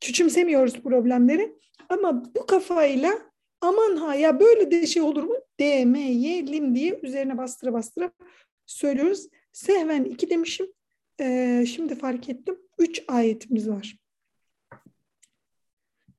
[0.00, 1.56] Küçümsemiyoruz problemleri.
[1.88, 3.18] Ama bu kafayla
[3.60, 5.34] aman ha ya böyle de şey olur mu?
[5.60, 8.10] Demeyelim diye üzerine bastıra bastıra
[8.66, 9.28] söylüyoruz.
[9.52, 10.66] Sehven iki demişim.
[11.20, 12.58] Ee, şimdi fark ettim.
[12.78, 13.96] Üç ayetimiz var.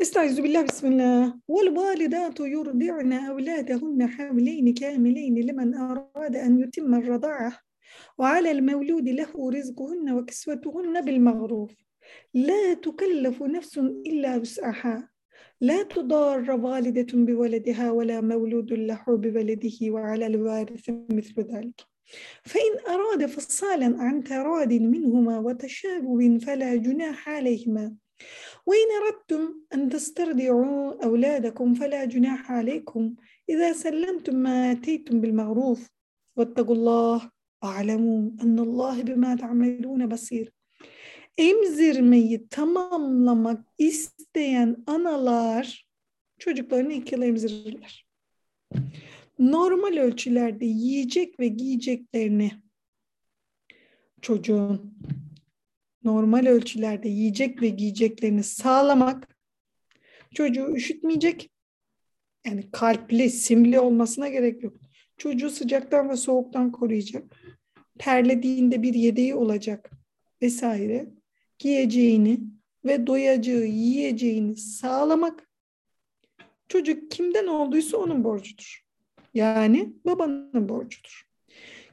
[0.02, 1.34] استعذ بالله بسم الله.
[1.48, 7.54] والوالدات يرضعن أولادهن حاملين كاملين لمن أراد أن يتم الرضاعة.
[8.18, 11.72] وعلى المولود له رزقهن وكسوتهن بالمعروف.
[12.34, 15.10] لا تكلف نفس إلا وسعها.
[15.62, 21.82] لا تضار والدة بولدها ولا مولود له بولده وعلى الوارث مثل ذلك.
[22.44, 27.96] فإن أراد فصالا عن تراد منهما وتشابه فلا جناح عليهما.
[28.67, 33.15] وإن أردتم أن تسترضعوا أولادكم فلا جناح عليكم
[33.49, 35.91] إذا سلمتم ما آتيتم بالمعروف
[36.37, 37.31] واتقوا الله
[37.63, 40.53] واعلموا أن الله بما تعملون basir.
[41.39, 45.89] Emzirmeyi tamamlamak isteyen analar
[46.39, 48.07] çocuklarını iki yıl emzirirler.
[49.39, 52.51] Normal ölçülerde yiyecek ve giyeceklerini
[54.23, 54.99] çocuğun
[56.10, 59.28] normal ölçülerde yiyecek ve giyeceklerini sağlamak
[60.34, 61.50] çocuğu üşütmeyecek.
[62.46, 64.74] Yani kalpli, simli olmasına gerek yok.
[65.18, 67.24] Çocuğu sıcaktan ve soğuktan koruyacak.
[68.00, 69.92] Terlediğinde bir yedeği olacak
[70.42, 71.10] vesaire.
[71.60, 72.40] Giyeceğini
[72.86, 75.50] ve doyacağı yiyeceğini sağlamak
[76.68, 78.86] çocuk kimden olduysa onun borcudur.
[79.34, 81.30] Yani babanın borcudur.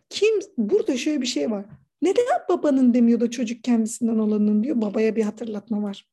[0.08, 1.64] Kim burada şöyle bir şey var.
[2.02, 4.80] Neden babanın demiyor da çocuk kendisinden olanın diyor.
[4.80, 6.08] Babaya bir hatırlatma var.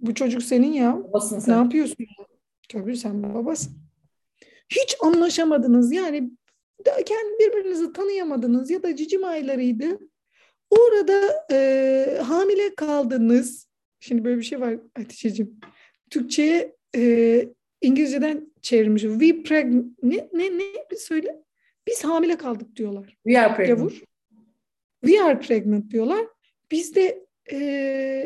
[0.00, 1.02] Bu çocuk senin ya.
[1.04, 1.54] Babasın sen.
[1.54, 1.96] Ne yapıyorsun?
[2.68, 3.72] Tabii sen babasın.
[4.68, 5.92] Hiç anlaşamadınız.
[5.92, 6.30] Yani
[6.84, 9.98] kendi birbirinizi tanıyamadınız ya da cicim aylarıydı.
[10.70, 13.68] Orada e, hamile kaldınız.
[14.00, 15.60] Şimdi böyle bir şey var Hatice'cim.
[16.10, 17.48] Türkçe'ye e,
[17.80, 19.02] İngilizceden çevirmiş.
[19.02, 19.86] We pregnant.
[20.02, 20.64] Ne, ne, ne?
[20.90, 21.42] Bir söyle.
[21.86, 23.16] Biz hamile kaldık diyorlar.
[23.24, 23.78] We are pregnant.
[23.78, 24.02] Gavur.
[25.04, 26.26] We are pregnant diyorlar.
[26.70, 27.56] Biz de e,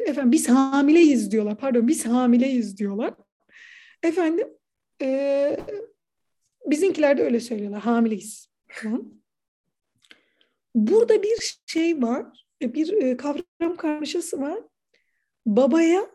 [0.07, 1.59] efendim biz hamileyiz diyorlar.
[1.59, 3.15] Pardon biz hamileyiz diyorlar.
[4.03, 4.49] Efendim
[5.03, 5.57] e,
[6.67, 7.81] bizimkiler de öyle söylüyorlar.
[7.81, 8.49] Hamileyiz.
[10.75, 12.47] Burada bir şey var.
[12.63, 14.59] Bir e, kavram karmaşası var.
[15.47, 16.11] Babaya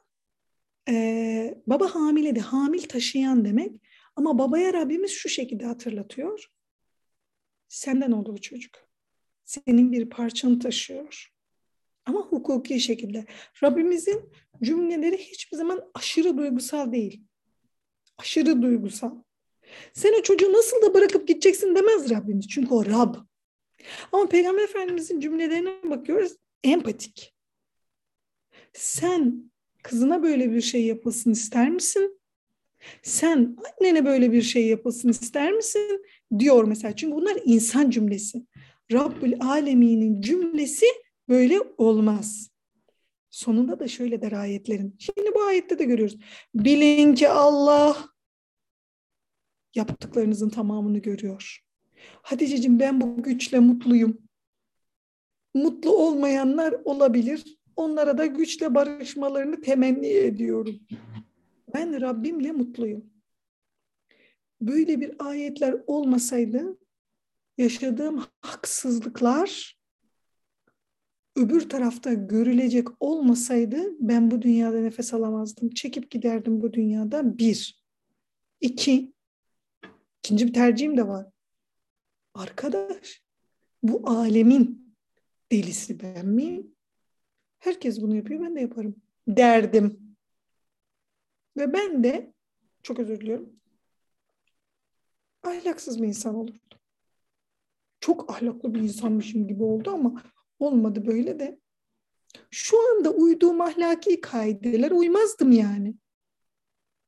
[0.90, 3.72] e, baba hamile de hamil taşıyan demek.
[4.16, 6.52] Ama babaya Rabbimiz şu şekilde hatırlatıyor.
[7.68, 8.93] Senden oldu bu çocuk
[9.46, 11.34] senin bir parçanı taşıyor.
[12.06, 13.26] Ama hukuki şekilde.
[13.64, 14.30] Rabbimizin
[14.64, 17.24] cümleleri hiçbir zaman aşırı duygusal değil.
[18.18, 19.16] Aşırı duygusal.
[19.94, 22.48] Sen o çocuğu nasıl da bırakıp gideceksin demez Rabbimiz.
[22.48, 23.16] Çünkü o Rab.
[24.12, 26.34] Ama Peygamber Efendimizin cümlelerine bakıyoruz.
[26.64, 27.34] Empatik.
[28.74, 29.52] Sen
[29.84, 32.20] kızına böyle bir şey yapılsın ister misin?
[33.04, 36.06] Sen annene böyle bir şey yapılsın ister misin?
[36.40, 36.96] Diyor mesela.
[36.96, 38.46] Çünkü bunlar insan cümlesi.
[38.92, 40.86] Rabbül Alemin'in cümlesi
[41.30, 42.50] böyle olmaz.
[43.30, 44.96] Sonunda da şöyle der ayetlerin.
[45.00, 46.18] Şimdi bu ayette de görüyoruz.
[46.56, 48.10] Bilin ki Allah
[49.76, 51.60] yaptıklarınızın tamamını görüyor.
[52.22, 54.18] Hatice'cim ben bu güçle mutluyum.
[55.54, 57.58] Mutlu olmayanlar olabilir.
[57.76, 60.80] Onlara da güçle barışmalarını temenni ediyorum.
[61.74, 63.06] Ben Rabbimle mutluyum.
[64.62, 66.78] Böyle bir ayetler olmasaydı
[67.58, 69.78] yaşadığım haksızlıklar
[71.36, 75.70] öbür tarafta görülecek olmasaydı ben bu dünyada nefes alamazdım.
[75.70, 77.38] Çekip giderdim bu dünyada.
[77.38, 77.84] Bir.
[78.62, 79.14] İki.
[80.20, 81.28] İkinci bir tercihim de var.
[82.34, 83.24] Arkadaş,
[83.84, 84.96] bu alemin
[85.52, 86.76] delisi ben miyim?
[87.60, 88.96] Herkes bunu yapıyor, ben de yaparım.
[89.28, 90.16] Derdim.
[91.58, 92.34] Ve ben de,
[92.84, 93.60] çok özür diliyorum,
[95.44, 96.60] ahlaksız bir insan olurdum
[98.04, 100.24] çok ahlaklı bir insanmışım gibi oldu ama
[100.60, 101.60] olmadı böyle de.
[102.52, 105.96] Şu anda uyduğum ahlaki kaideler uymazdım yani.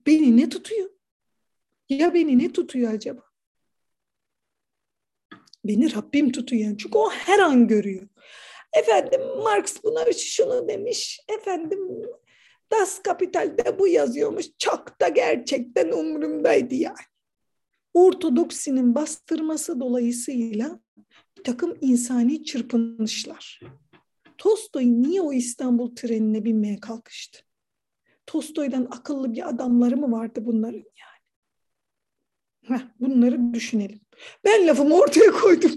[0.08, 0.90] Beni ne tutuyor?
[1.90, 3.22] Ya beni ne tutuyor acaba?
[5.66, 6.78] Beni Rabbim tutuyor.
[6.78, 8.08] Çünkü o her an görüyor.
[8.74, 11.20] Efendim Marx buna şunu demiş.
[11.40, 11.80] Efendim
[12.72, 14.46] Das Kapital'de bu yazıyormuş.
[14.58, 17.06] Çok da gerçekten umurumdaydı yani.
[17.94, 20.85] ortodoksinin bastırması dolayısıyla
[21.46, 23.60] takım insani çırpınışlar.
[24.38, 27.40] Tolstoy niye o İstanbul trenine binmeye kalkıştı?
[28.28, 31.22] Tolstoy'dan akıllı bir adamları mı vardı bunların yani?
[32.64, 34.00] Heh, bunları düşünelim.
[34.46, 35.72] Ben lafımı ortaya koydum.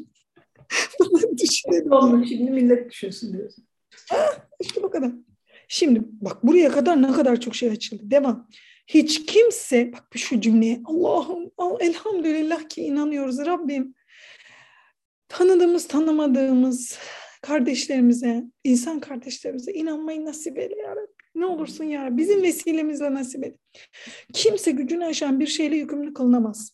[1.38, 1.92] düşünelim.
[1.92, 3.64] Oldu şimdi millet düşünsün diyorsun.
[4.10, 5.12] Ha, işte bu kadar.
[5.68, 8.02] Şimdi bak buraya kadar ne kadar çok şey açıldı.
[8.10, 8.48] Devam.
[8.86, 11.50] Hiç kimse, bak şu cümleye Allah'ım
[11.80, 13.94] elhamdülillah ki inanıyoruz Rabbim.
[15.28, 16.98] Tanıdığımız, tanımadığımız
[17.42, 20.94] kardeşlerimize, insan kardeşlerimize inanmayı nasip eyle ya.
[21.34, 23.58] Ne olursun ya bizim vesilemizle nasip et.
[24.32, 26.72] Kimse gücünü aşan bir şeyle yükümlü kılınamaz.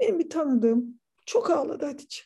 [0.00, 2.22] Benim bir tanıdığım çok ağladı Hatice.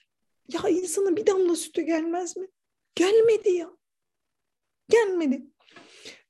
[0.48, 2.46] Ya insanın bir damla sütü gelmez mi?
[2.94, 3.70] Gelmedi ya.
[4.88, 5.46] Gelmedi.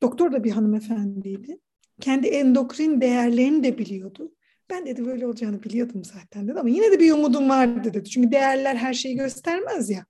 [0.02, 1.60] Doktor da bir hanımefendiydi.
[2.00, 4.34] Kendi endokrin değerlerini de biliyordu.
[4.72, 8.10] Ben dedi böyle olacağını biliyordum zaten dedi ama yine de bir umudum vardı dedi.
[8.10, 10.06] Çünkü değerler her şeyi göstermez ya.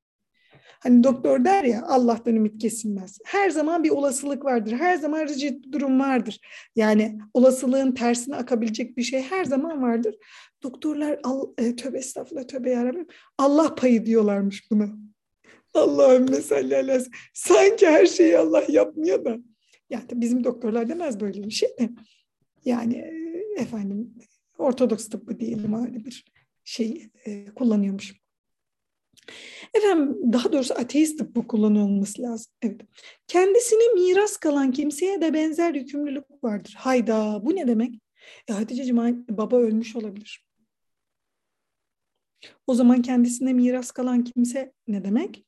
[0.81, 3.19] Hani doktor der ya Allah'tan ümit kesilmez.
[3.25, 4.73] Her zaman bir olasılık vardır.
[4.73, 6.41] Her zaman rigid durum vardır.
[6.77, 10.15] Yani olasılığın tersine akabilecek bir şey her zaman vardır.
[10.63, 13.07] Doktorlar al, e, tövbe estağfurullah tövbe yarabbim
[13.39, 14.89] Allah payı diyorlarmış buna.
[15.75, 17.01] Allah'ım mesela
[17.35, 19.39] sanki her şeyi Allah yapmıyor da.
[19.91, 21.91] Yani bizim doktorlar demez böyle bir şey de.
[22.65, 24.15] Yani e, efendim
[24.59, 26.25] Ortodoks tıbbı diyelim öyle bir
[26.65, 28.23] şey e, kullanıyormuş.
[29.75, 32.53] Efendim daha doğrusu ateist tıbbı kullanıyor olması lazım.
[32.63, 32.81] Evet.
[33.27, 36.75] Kendisine miras kalan kimseye de benzer yükümlülük vardır.
[36.79, 37.95] Hayda bu ne demek?
[38.49, 38.97] E Hatice'cim
[39.29, 40.47] baba ölmüş olabilir.
[42.67, 45.47] O zaman kendisine miras kalan kimse ne demek?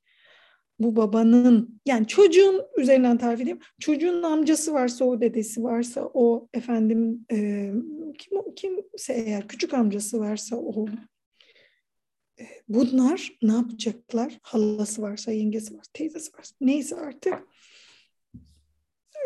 [0.78, 3.58] Bu babanın yani çocuğun üzerinden tarif edeyim.
[3.80, 7.70] Çocuğun amcası varsa o dedesi varsa o efendim e,
[8.18, 10.86] kim kimse eğer küçük amcası varsa o
[12.68, 14.38] bunlar ne yapacaklar?
[14.42, 17.34] Halası varsa, yengesi varsa, teyzesi varsa neyse artık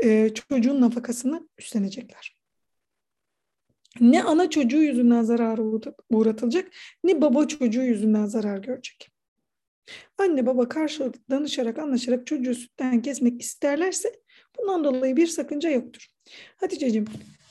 [0.04, 2.38] e, çocuğun nafakasını üstlenecekler.
[4.00, 5.58] Ne ana çocuğu yüzünden zarar
[6.10, 6.72] uğratılacak
[7.04, 9.10] ne baba çocuğu yüzünden zarar görecek.
[10.18, 14.12] Anne baba karşılıklı danışarak anlaşarak çocuğu sütten kesmek isterlerse
[14.58, 16.06] bundan dolayı bir sakınca yoktur.
[16.56, 17.04] Hatice'cim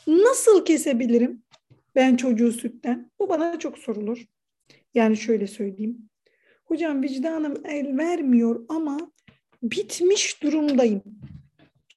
[0.07, 1.43] nasıl kesebilirim
[1.95, 3.11] ben çocuğu sütten?
[3.19, 4.25] Bu bana çok sorulur.
[4.93, 6.09] Yani şöyle söyleyeyim.
[6.65, 9.11] Hocam vicdanım el vermiyor ama
[9.63, 11.03] bitmiş durumdayım.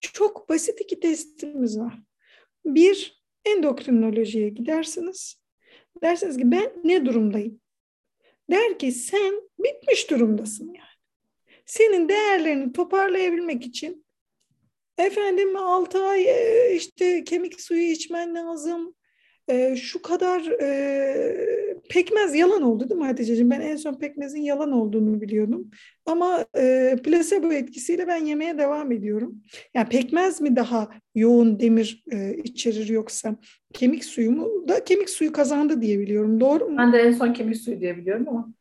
[0.00, 1.98] Çok basit iki testimiz var.
[2.64, 5.40] Bir, endokrinolojiye gidersiniz.
[6.02, 7.60] Dersiniz ki ben ne durumdayım?
[8.50, 10.90] Der ki sen bitmiş durumdasın yani.
[11.66, 14.06] Senin değerlerini toparlayabilmek için
[14.98, 18.94] efendim 6 ay e, işte kemik suyu içmen lazım,
[19.48, 21.59] e, şu kadar e,
[21.90, 23.50] pekmez yalan oldu değil mi Hatice'ciğim?
[23.50, 25.70] Ben en son pekmezin yalan olduğunu biliyordum.
[26.06, 29.42] Ama e, plasebo etkisiyle ben yemeye devam ediyorum.
[29.74, 33.36] Yani pekmez mi daha yoğun demir e, içerir yoksa
[33.72, 34.48] kemik suyu mu?
[34.68, 36.40] Da kemik suyu kazandı diye biliyorum.
[36.40, 36.78] Doğru mu?
[36.78, 38.52] Ben de en son kemik suyu diye biliyorum ama.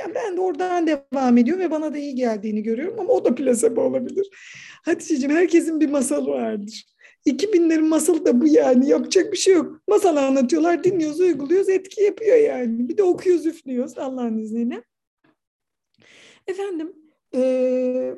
[0.00, 3.34] Ya ben de oradan devam ediyorum ve bana da iyi geldiğini görüyorum ama o da
[3.34, 4.28] plasebo olabilir.
[4.84, 6.84] Hatice'ciğim herkesin bir masalı vardır.
[7.26, 8.88] 2000'lerin masalı da bu yani.
[8.88, 9.82] Yapacak bir şey yok.
[9.88, 12.88] Masal anlatıyorlar, dinliyoruz, uyguluyoruz, etki yapıyor yani.
[12.88, 14.84] Bir de okuyoruz, üflüyoruz Allah'ın izniyle.
[16.46, 16.92] Efendim,
[17.34, 18.14] e,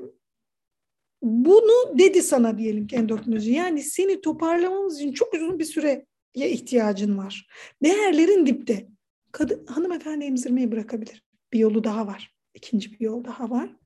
[1.23, 3.53] bunu dedi sana diyelim ki endokrinoloji.
[3.53, 7.49] Yani seni toparlamamız için çok uzun bir süreye ihtiyacın var.
[7.83, 8.89] Değerlerin dipte.
[9.33, 11.25] Kadın, hanımefendi emzirmeyi bırakabilir.
[11.53, 12.35] Bir yolu daha var.
[12.55, 13.77] İkinci bir yol daha var.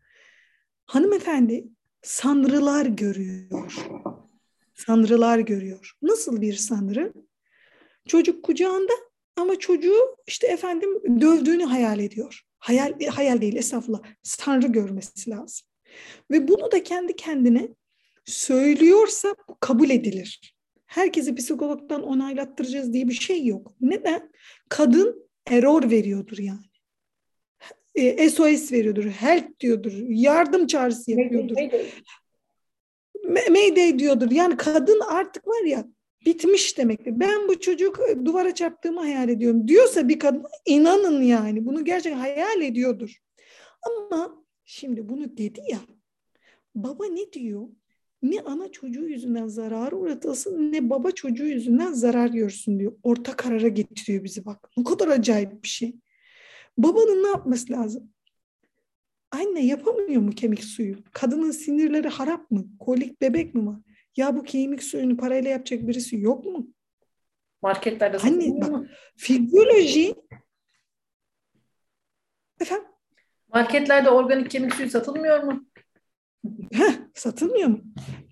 [0.87, 1.68] Hanımefendi
[2.02, 3.76] sanrılar görüyor
[4.76, 5.92] sanrılar görüyor.
[6.02, 7.12] Nasıl bir sanrı?
[8.08, 8.92] Çocuk kucağında
[9.36, 12.42] ama çocuğu işte efendim dövdüğünü hayal ediyor.
[12.58, 14.02] Hayal, hayal değil estağfurullah.
[14.38, 15.66] Tanrı görmesi lazım.
[16.30, 17.68] Ve bunu da kendi kendine
[18.24, 20.56] söylüyorsa kabul edilir.
[20.86, 23.72] Herkesi psikologdan onaylattıracağız diye bir şey yok.
[23.80, 24.32] Neden?
[24.68, 26.66] Kadın error veriyordur yani.
[27.94, 31.56] E, SOS veriyordur, help diyordur, yardım çağrısı yapıyordur.
[33.50, 34.31] Mayday diyordur.
[34.31, 35.87] Yani kadın artık var ya
[36.27, 37.20] bitmiş demektir.
[37.20, 42.18] Ben bu çocuk e, duvara çarptığımı hayal ediyorum diyorsa bir kadın inanın yani bunu gerçekten
[42.18, 43.16] hayal ediyordur.
[43.83, 45.79] Ama şimdi bunu dedi ya
[46.74, 47.68] baba ne diyor?
[48.22, 52.92] Ne ana çocuğu yüzünden zarar uğratılsın ne baba çocuğu yüzünden zarar görsün diyor.
[53.02, 54.70] Orta karara getiriyor bizi bak.
[54.77, 55.96] Ne kadar acayip bir şey.
[56.79, 58.12] Babanın ne yapması lazım?
[59.31, 60.96] Anne yapamıyor mu kemik suyu?
[61.12, 62.64] Kadının sinirleri harap mı?
[62.79, 63.77] Kolik bebek mi var?
[64.16, 66.68] Ya bu kemik suyunu parayla yapacak birisi yok mu?
[67.62, 70.14] Marketlerde Hani bak fizyoloji
[72.60, 72.87] efendim
[73.54, 75.66] Marketlerde organik kemik suyu satılmıyor mu?
[76.72, 77.81] Heh, satılmıyor mu?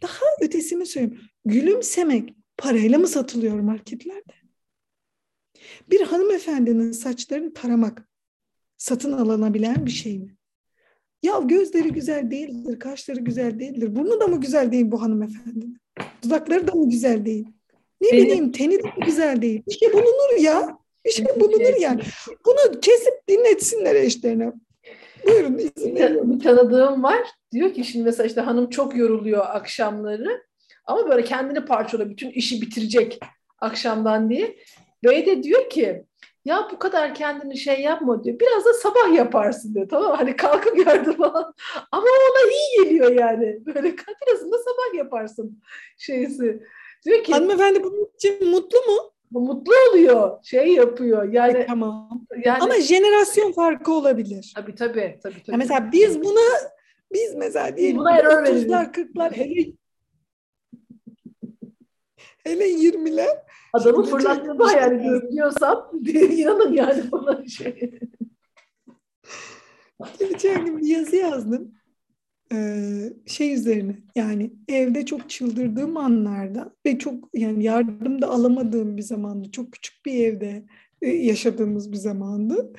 [0.03, 1.21] Daha ötesini söyleyeyim.
[1.45, 4.33] Gülümsemek parayla mı satılıyor marketlerde?
[5.91, 8.09] Bir hanımefendinin saçlarını taramak
[8.77, 10.37] satın alınabilen bir şey mi?
[11.25, 13.97] Ya gözleri güzel değildir, kaşları güzel değildir.
[13.97, 15.79] Burnu da mı güzel değil bu hanımefendinin?
[16.25, 17.49] Dudakları da mı güzel değil?
[18.01, 18.25] Ne Benim...
[18.25, 19.63] bileyim teni de mi güzel değil?
[19.69, 20.79] Bir şey bulunur ya.
[21.05, 22.01] Bir şey bulunur yani.
[22.47, 24.53] Bunu kesip dinletsinler eşlerine.
[25.27, 27.21] Buyurun izin Bir tanıdığım var.
[27.53, 30.43] Diyor ki şimdi mesela işte hanım çok yoruluyor akşamları.
[30.85, 32.11] Ama böyle kendini parçalıyor.
[32.11, 33.21] Bütün işi bitirecek
[33.61, 34.57] akşamdan diye.
[35.05, 36.05] Bey de diyor ki
[36.45, 38.41] ya bu kadar kendini şey yapma diyor.
[38.41, 39.89] Biraz da sabah yaparsın diyor.
[39.89, 41.55] Tamam Hani kalkıp gördü falan.
[41.93, 43.67] Ama ona iyi geliyor yani.
[43.67, 45.63] Böyle birazını da sabah yaparsın
[45.99, 46.63] şeysi.
[47.05, 49.15] Diyor ki Hanımefendi bunun için mutlu mu?
[49.31, 50.39] Mutlu oluyor.
[50.43, 51.33] Şey yapıyor.
[51.33, 52.27] Yani e, tamam.
[52.45, 54.53] Yani, Ama jenerasyon farkı olabilir.
[54.57, 55.19] Tabii tabii.
[55.23, 55.51] tabii, tabii.
[55.53, 56.41] Ya mesela biz buna
[57.13, 59.73] biz mesela diyelim buna error 30'lar 40'lar hele
[62.45, 68.01] hele 20'ler Adamı fırlattığımı hayal ediyorum diyorsam inanın yani bana şey.
[70.19, 71.75] Geçen gün bir yazı yazdım.
[72.53, 79.03] Ee, şey üzerine yani evde çok çıldırdığım anlarda ve çok yani yardım da alamadığım bir
[79.03, 79.51] zamandı.
[79.51, 80.67] Çok küçük bir evde
[81.03, 82.73] e, yaşadığımız bir zamandı.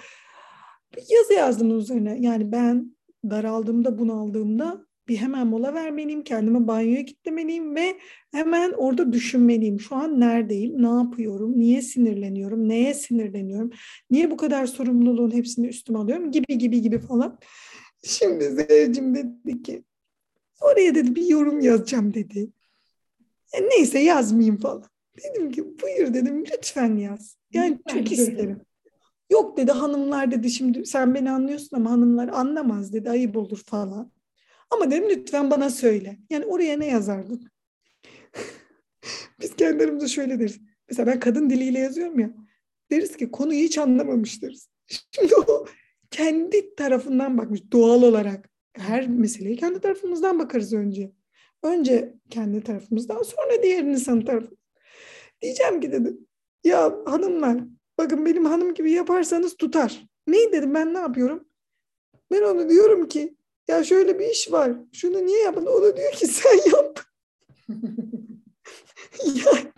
[0.95, 2.17] Bir yazı yazdım üzerine.
[2.19, 2.95] Yani ben
[3.29, 7.97] daraldığımda, bunaldığımda bir hemen mola vermeliyim, kendimi banyoya gitmeliyim ve
[8.31, 9.79] hemen orada düşünmeliyim.
[9.79, 13.71] Şu an neredeyim, ne yapıyorum, niye sinirleniyorum, neye sinirleniyorum,
[14.09, 17.39] niye bu kadar sorumluluğun hepsini üstüme alıyorum gibi gibi gibi falan.
[18.03, 19.83] Şimdi Zeynep'cim dedi ki
[20.61, 22.49] oraya dedi bir yorum yazacağım dedi.
[23.53, 24.83] E, neyse yazmayayım falan.
[25.23, 27.37] Dedim ki buyur dedim lütfen yaz.
[27.53, 28.61] Yani çok isterim.
[29.31, 34.11] Yok dedi hanımlar dedi şimdi sen beni anlıyorsun ama hanımlar anlamaz dedi ayıp olur falan.
[34.69, 36.17] Ama dedim lütfen bana söyle.
[36.29, 37.47] Yani oraya ne yazardın?
[39.41, 40.59] Biz kendilerimize şöyle deriz.
[40.89, 42.33] Mesela ben kadın diliyle yazıyorum ya.
[42.91, 44.57] Deriz ki konuyu hiç anlamamıştır.
[45.11, 45.65] Şimdi o
[46.11, 48.49] kendi tarafından bakmış doğal olarak.
[48.73, 51.11] Her meseleye kendi tarafımızdan bakarız önce.
[51.63, 54.55] Önce kendi tarafımızdan sonra diğer insan tarafı.
[55.41, 56.27] Diyeceğim ki dedim.
[56.63, 57.57] Ya hanımlar
[57.97, 60.05] bakın benim hanım gibi yaparsanız tutar.
[60.27, 61.47] Neyi dedim ben ne yapıyorum?
[62.31, 63.35] Ben onu diyorum ki
[63.67, 64.71] ya şöyle bir iş var.
[64.93, 65.65] Şunu niye yapın?
[65.65, 67.05] O da diyor ki sen yap.
[69.25, 69.71] ya.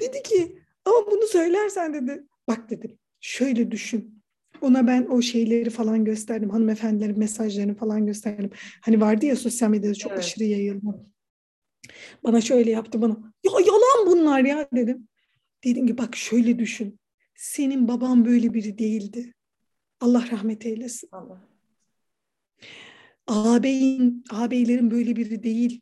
[0.00, 2.24] dedi ki ama bunu söylersen dedi.
[2.48, 4.22] Bak dedim şöyle düşün.
[4.60, 6.50] Ona ben o şeyleri falan gösterdim.
[6.50, 8.50] Hanımefendilerin mesajlarını falan gösterdim.
[8.80, 10.20] Hani vardı ya sosyal medyada çok evet.
[10.20, 10.94] aşırı yayılma.
[12.24, 13.32] Bana şöyle yaptı bana.
[13.44, 15.08] Ya yalan bunlar ya dedim.
[15.64, 17.00] Dedim ki bak şöyle düşün.
[17.34, 19.34] Senin baban böyle biri değildi.
[20.00, 21.08] Allah rahmet eylesin.
[21.12, 21.47] Allah
[23.28, 25.80] ağabeyin, ağabeylerin böyle biri değil.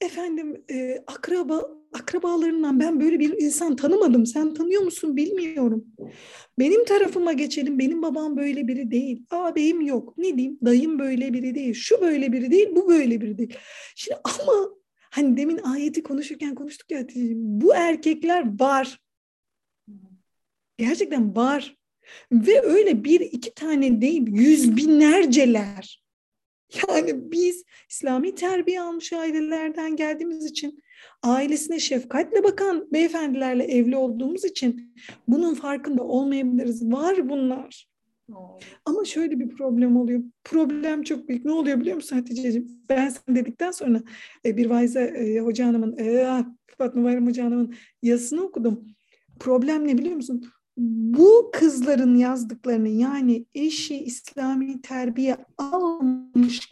[0.00, 4.26] Efendim e, akraba akrabalarından ben böyle bir insan tanımadım.
[4.26, 5.84] Sen tanıyor musun bilmiyorum.
[6.58, 7.78] Benim tarafıma geçelim.
[7.78, 9.26] Benim babam böyle biri değil.
[9.30, 10.18] Ağabeyim yok.
[10.18, 10.58] Ne diyeyim?
[10.64, 11.74] Dayım böyle biri değil.
[11.74, 12.68] Şu böyle biri değil.
[12.76, 13.54] Bu böyle biri değil.
[13.96, 14.70] Şimdi ama
[15.10, 19.00] hani demin ayeti konuşurken konuştuk ya bu erkekler var.
[20.78, 21.76] Gerçekten var.
[22.32, 26.02] Ve öyle bir iki tane değil, yüz binlerceler.
[26.88, 30.82] Yani biz İslami terbiye almış ailelerden geldiğimiz için,
[31.22, 34.94] ailesine şefkatle bakan beyefendilerle evli olduğumuz için
[35.28, 36.92] bunun farkında olmayabiliriz.
[36.92, 37.92] Var bunlar.
[38.84, 40.22] Ama şöyle bir problem oluyor.
[40.44, 41.44] Problem çok büyük.
[41.44, 42.68] Ne oluyor biliyor musun Hatice'ciğim?
[42.88, 44.02] Ben sen dedikten sonra
[44.44, 46.44] e, bir vaize e, hoca hanımın, e,
[46.78, 48.86] Fatma Bayram hoca hanımın yazısını okudum.
[49.40, 50.44] Problem ne biliyor musun?
[50.76, 56.70] Bu kızların yazdıklarını yani eşi İslami terbiye almış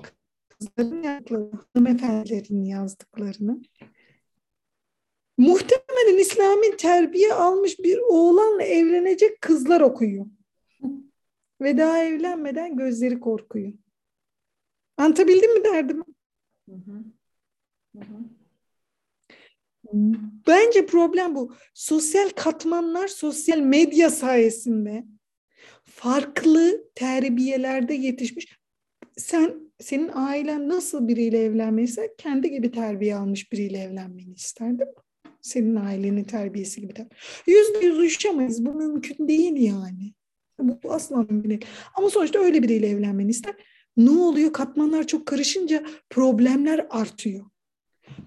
[0.49, 3.61] kızların yazdıklarını, hanımefendilerin yazdıklarını
[5.39, 10.27] muhtemelen İslami terbiye almış bir oğlanla evlenecek kızlar okuyor.
[11.61, 13.73] Ve daha evlenmeden gözleri korkuyor.
[14.97, 16.05] Anlatabildim mi derdim?
[16.69, 17.05] Hı hı.
[17.97, 18.40] Hı hı.
[20.47, 21.55] Bence problem bu.
[21.75, 25.05] Sosyal katmanlar sosyal medya sayesinde
[25.85, 28.47] farklı terbiyelerde yetişmiş.
[29.17, 34.89] Sen senin ailen nasıl biriyle evlenmeyse kendi gibi terbiye almış biriyle evlenmeni isterdim.
[35.43, 36.93] Senin ailenin terbiyesi gibi.
[37.47, 38.67] Yüzde yüz uyuşamayız.
[38.67, 40.13] Bu mümkün değil yani.
[40.61, 41.65] Bu asla mümkün değil.
[41.97, 43.55] Ama sonuçta öyle biriyle evlenmeni ister.
[43.97, 44.53] Ne oluyor?
[44.53, 47.50] Katmanlar çok karışınca problemler artıyor.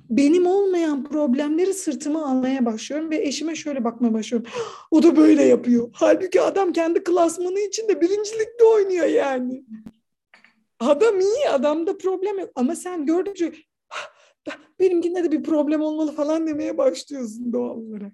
[0.09, 4.51] Benim olmayan problemleri sırtıma almaya başlıyorum ve eşime şöyle bakmaya başlıyorum.
[4.91, 5.89] O da böyle yapıyor.
[5.93, 9.63] Halbuki adam kendi klasmanı içinde birincilikte oynuyor yani.
[10.79, 12.49] Adam iyi, adamda problem yok.
[12.55, 13.53] Ama sen gördükçe
[14.79, 18.13] benimkinde de bir problem olmalı falan demeye başlıyorsun doğal olarak.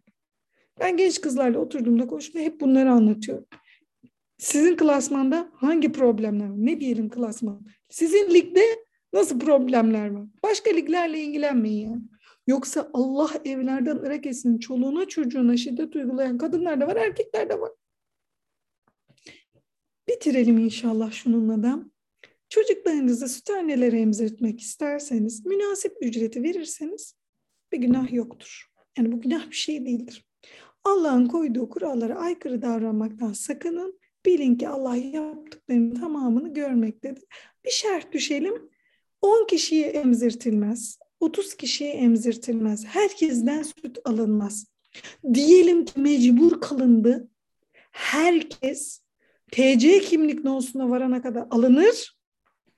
[0.79, 3.45] Ben genç kızlarla oturduğumda konuştuğumda hep bunları anlatıyorum.
[4.37, 6.55] Sizin klasmanda hangi problemler var?
[6.57, 7.61] Ne diyelim klasman?
[7.89, 8.63] Sizin ligde
[9.13, 10.27] nasıl problemler var?
[10.43, 12.01] Başka liglerle ilgilenmeyin yani.
[12.47, 14.57] Yoksa Allah evlerden ırak etsin.
[14.57, 17.71] Çoluğuna çocuğuna şiddet uygulayan kadınlar da var, erkekler de var.
[20.07, 21.83] Bitirelim inşallah şununla da.
[22.49, 27.15] Çocuklarınızı süt annelere emzirtmek isterseniz, münasip ücreti verirseniz
[27.71, 28.71] bir günah yoktur.
[28.97, 30.25] Yani bu günah bir şey değildir.
[30.83, 33.99] Allah'ın koyduğu kurallara aykırı davranmaktan sakının.
[34.25, 37.23] Bilin ki Allah yaptıklarının tamamını görmektedir.
[37.65, 38.69] Bir şart düşelim.
[39.21, 40.99] 10 kişiye emzirtilmez.
[41.19, 42.85] 30 kişiye emzirtilmez.
[42.85, 44.65] Herkesten süt alınmaz.
[45.33, 47.29] Diyelim ki mecbur kalındı.
[47.91, 49.01] Herkes
[49.51, 52.17] TC kimlik nosuna varana kadar alınır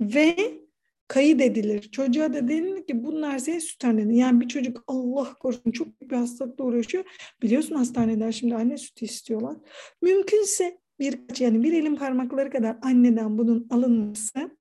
[0.02, 0.62] ve
[1.08, 1.92] kayıt edilir.
[1.92, 4.10] Çocuğa da denilir ki bunlar senin süt annen.
[4.10, 7.04] Yani bir çocuk Allah korusun çok büyük bir hastalıkla uğraşıyor.
[7.42, 9.58] Biliyorsun hastaneden şimdi anne sütü istiyorlar.
[10.02, 14.58] Mümkünse bir yani bir elin parmakları kadar anneden bunun alınması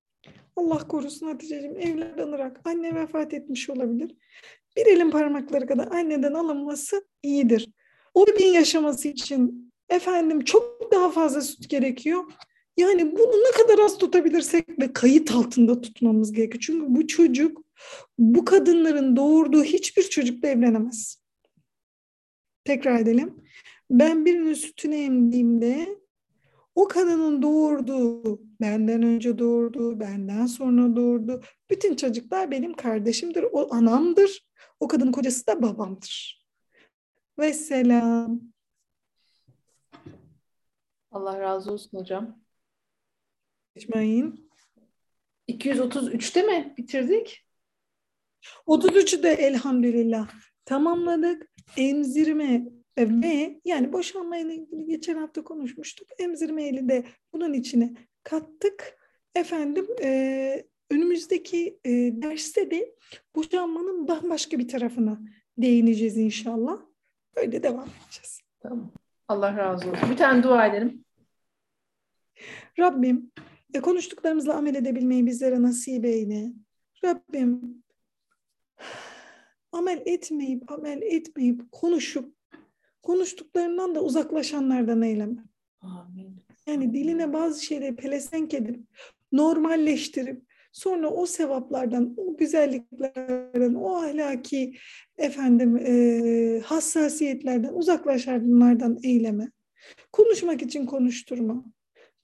[0.61, 4.17] Allah korusun Hatice'ciğim evlerden ırak anne vefat etmiş olabilir.
[4.77, 7.71] Bir elin parmakları kadar anneden alınması iyidir.
[8.15, 12.25] O bebeğin yaşaması için efendim çok daha fazla süt gerekiyor.
[12.77, 16.63] Yani bunu ne kadar az tutabilirsek ve kayıt altında tutmamız gerekiyor.
[16.67, 17.65] Çünkü bu çocuk
[18.19, 21.23] bu kadınların doğurduğu hiçbir çocukla evlenemez.
[22.65, 23.35] Tekrar edelim.
[23.91, 26.00] Ben birinin sütünü emdiğimde
[26.75, 31.43] o kadının doğurduğu, benden önce doğurdu, benden sonra doğurdu.
[31.71, 34.47] Bütün çocuklar benim kardeşimdir, o anamdır.
[34.81, 36.47] O kadının kocası da babamdır.
[37.39, 38.41] Ve selam.
[41.11, 42.41] Allah razı olsun hocam.
[43.75, 44.51] Geçmeyin.
[45.49, 47.47] 233'te mi bitirdik?
[48.67, 50.31] 33'ü de elhamdülillah
[50.65, 51.51] tamamladık.
[51.77, 56.09] Emzirme ve yani boşanma ile ilgili geçen hafta konuşmuştuk.
[56.19, 58.99] Emzirme eli de bunun içine kattık.
[59.35, 61.91] Efendim e, önümüzdeki e,
[62.23, 62.95] derste de
[63.37, 65.21] boşanmanın bambaşka bir tarafına
[65.59, 66.81] değineceğiz inşallah.
[67.37, 68.41] Böyle devam edeceğiz.
[68.61, 68.93] Tamam.
[69.29, 70.11] Allah razı olsun.
[70.11, 71.05] Bir tane dua edelim.
[72.79, 73.33] Rabbim
[73.75, 76.53] e, konuştuklarımızla amel edebilmeyi bizlere nasip eyle.
[77.05, 77.83] Rabbim
[79.73, 82.40] amel etmeyip amel etmeyip konuşup
[83.03, 85.45] konuştuklarından da uzaklaşanlardan eyleme.
[85.81, 86.37] Amin.
[86.67, 88.81] Yani diline bazı şeyleri pelesenk edip
[89.33, 90.43] normalleştirip
[90.73, 94.77] sonra o sevaplardan, o güzelliklerden, o ahlaki
[95.19, 99.51] efendim e, hassasiyetlerden uzaklaşanlardan eyleme.
[100.13, 101.65] Konuşmak için konuşturma.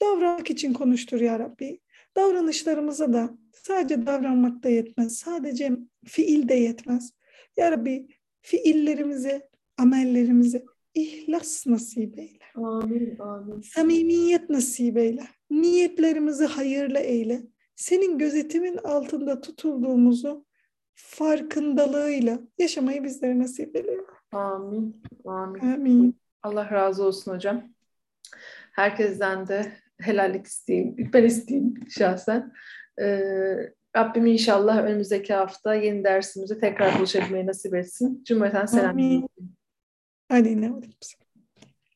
[0.02, 1.80] Davranmak için konuştur ya Rabbi.
[2.16, 5.18] Davranışlarımıza da sadece davranmak da yetmez.
[5.18, 5.70] Sadece
[6.04, 7.12] fiil de yetmez.
[7.56, 8.06] Ya Rabbi
[8.40, 9.48] fiillerimize,
[9.78, 10.64] amellerimize
[10.94, 12.44] ihlas nasip eyle.
[12.54, 13.60] Amin, amin.
[13.60, 15.22] Samimiyet nasip eyle.
[15.50, 17.42] Niyetlerimizi hayırlı eyle.
[17.76, 20.46] Senin gözetimin altında tutulduğumuzu
[20.94, 23.96] farkındalığıyla yaşamayı bizlere nasip eyle.
[24.32, 25.60] Amin, amin.
[25.60, 26.16] Amin.
[26.42, 27.64] Allah razı olsun hocam.
[28.72, 31.10] Herkesten de helallik isteyeyim.
[31.12, 32.52] Ben isteyeyim şahsen.
[33.00, 38.24] Ee, Rabbim inşallah önümüzdeki hafta yeni dersimize tekrar buluşabilmeyi nasip etsin.
[38.24, 38.90] Cümleten selam.
[38.90, 39.28] Amin.
[40.30, 40.76] I didn't know.
[40.78, 41.16] Oops.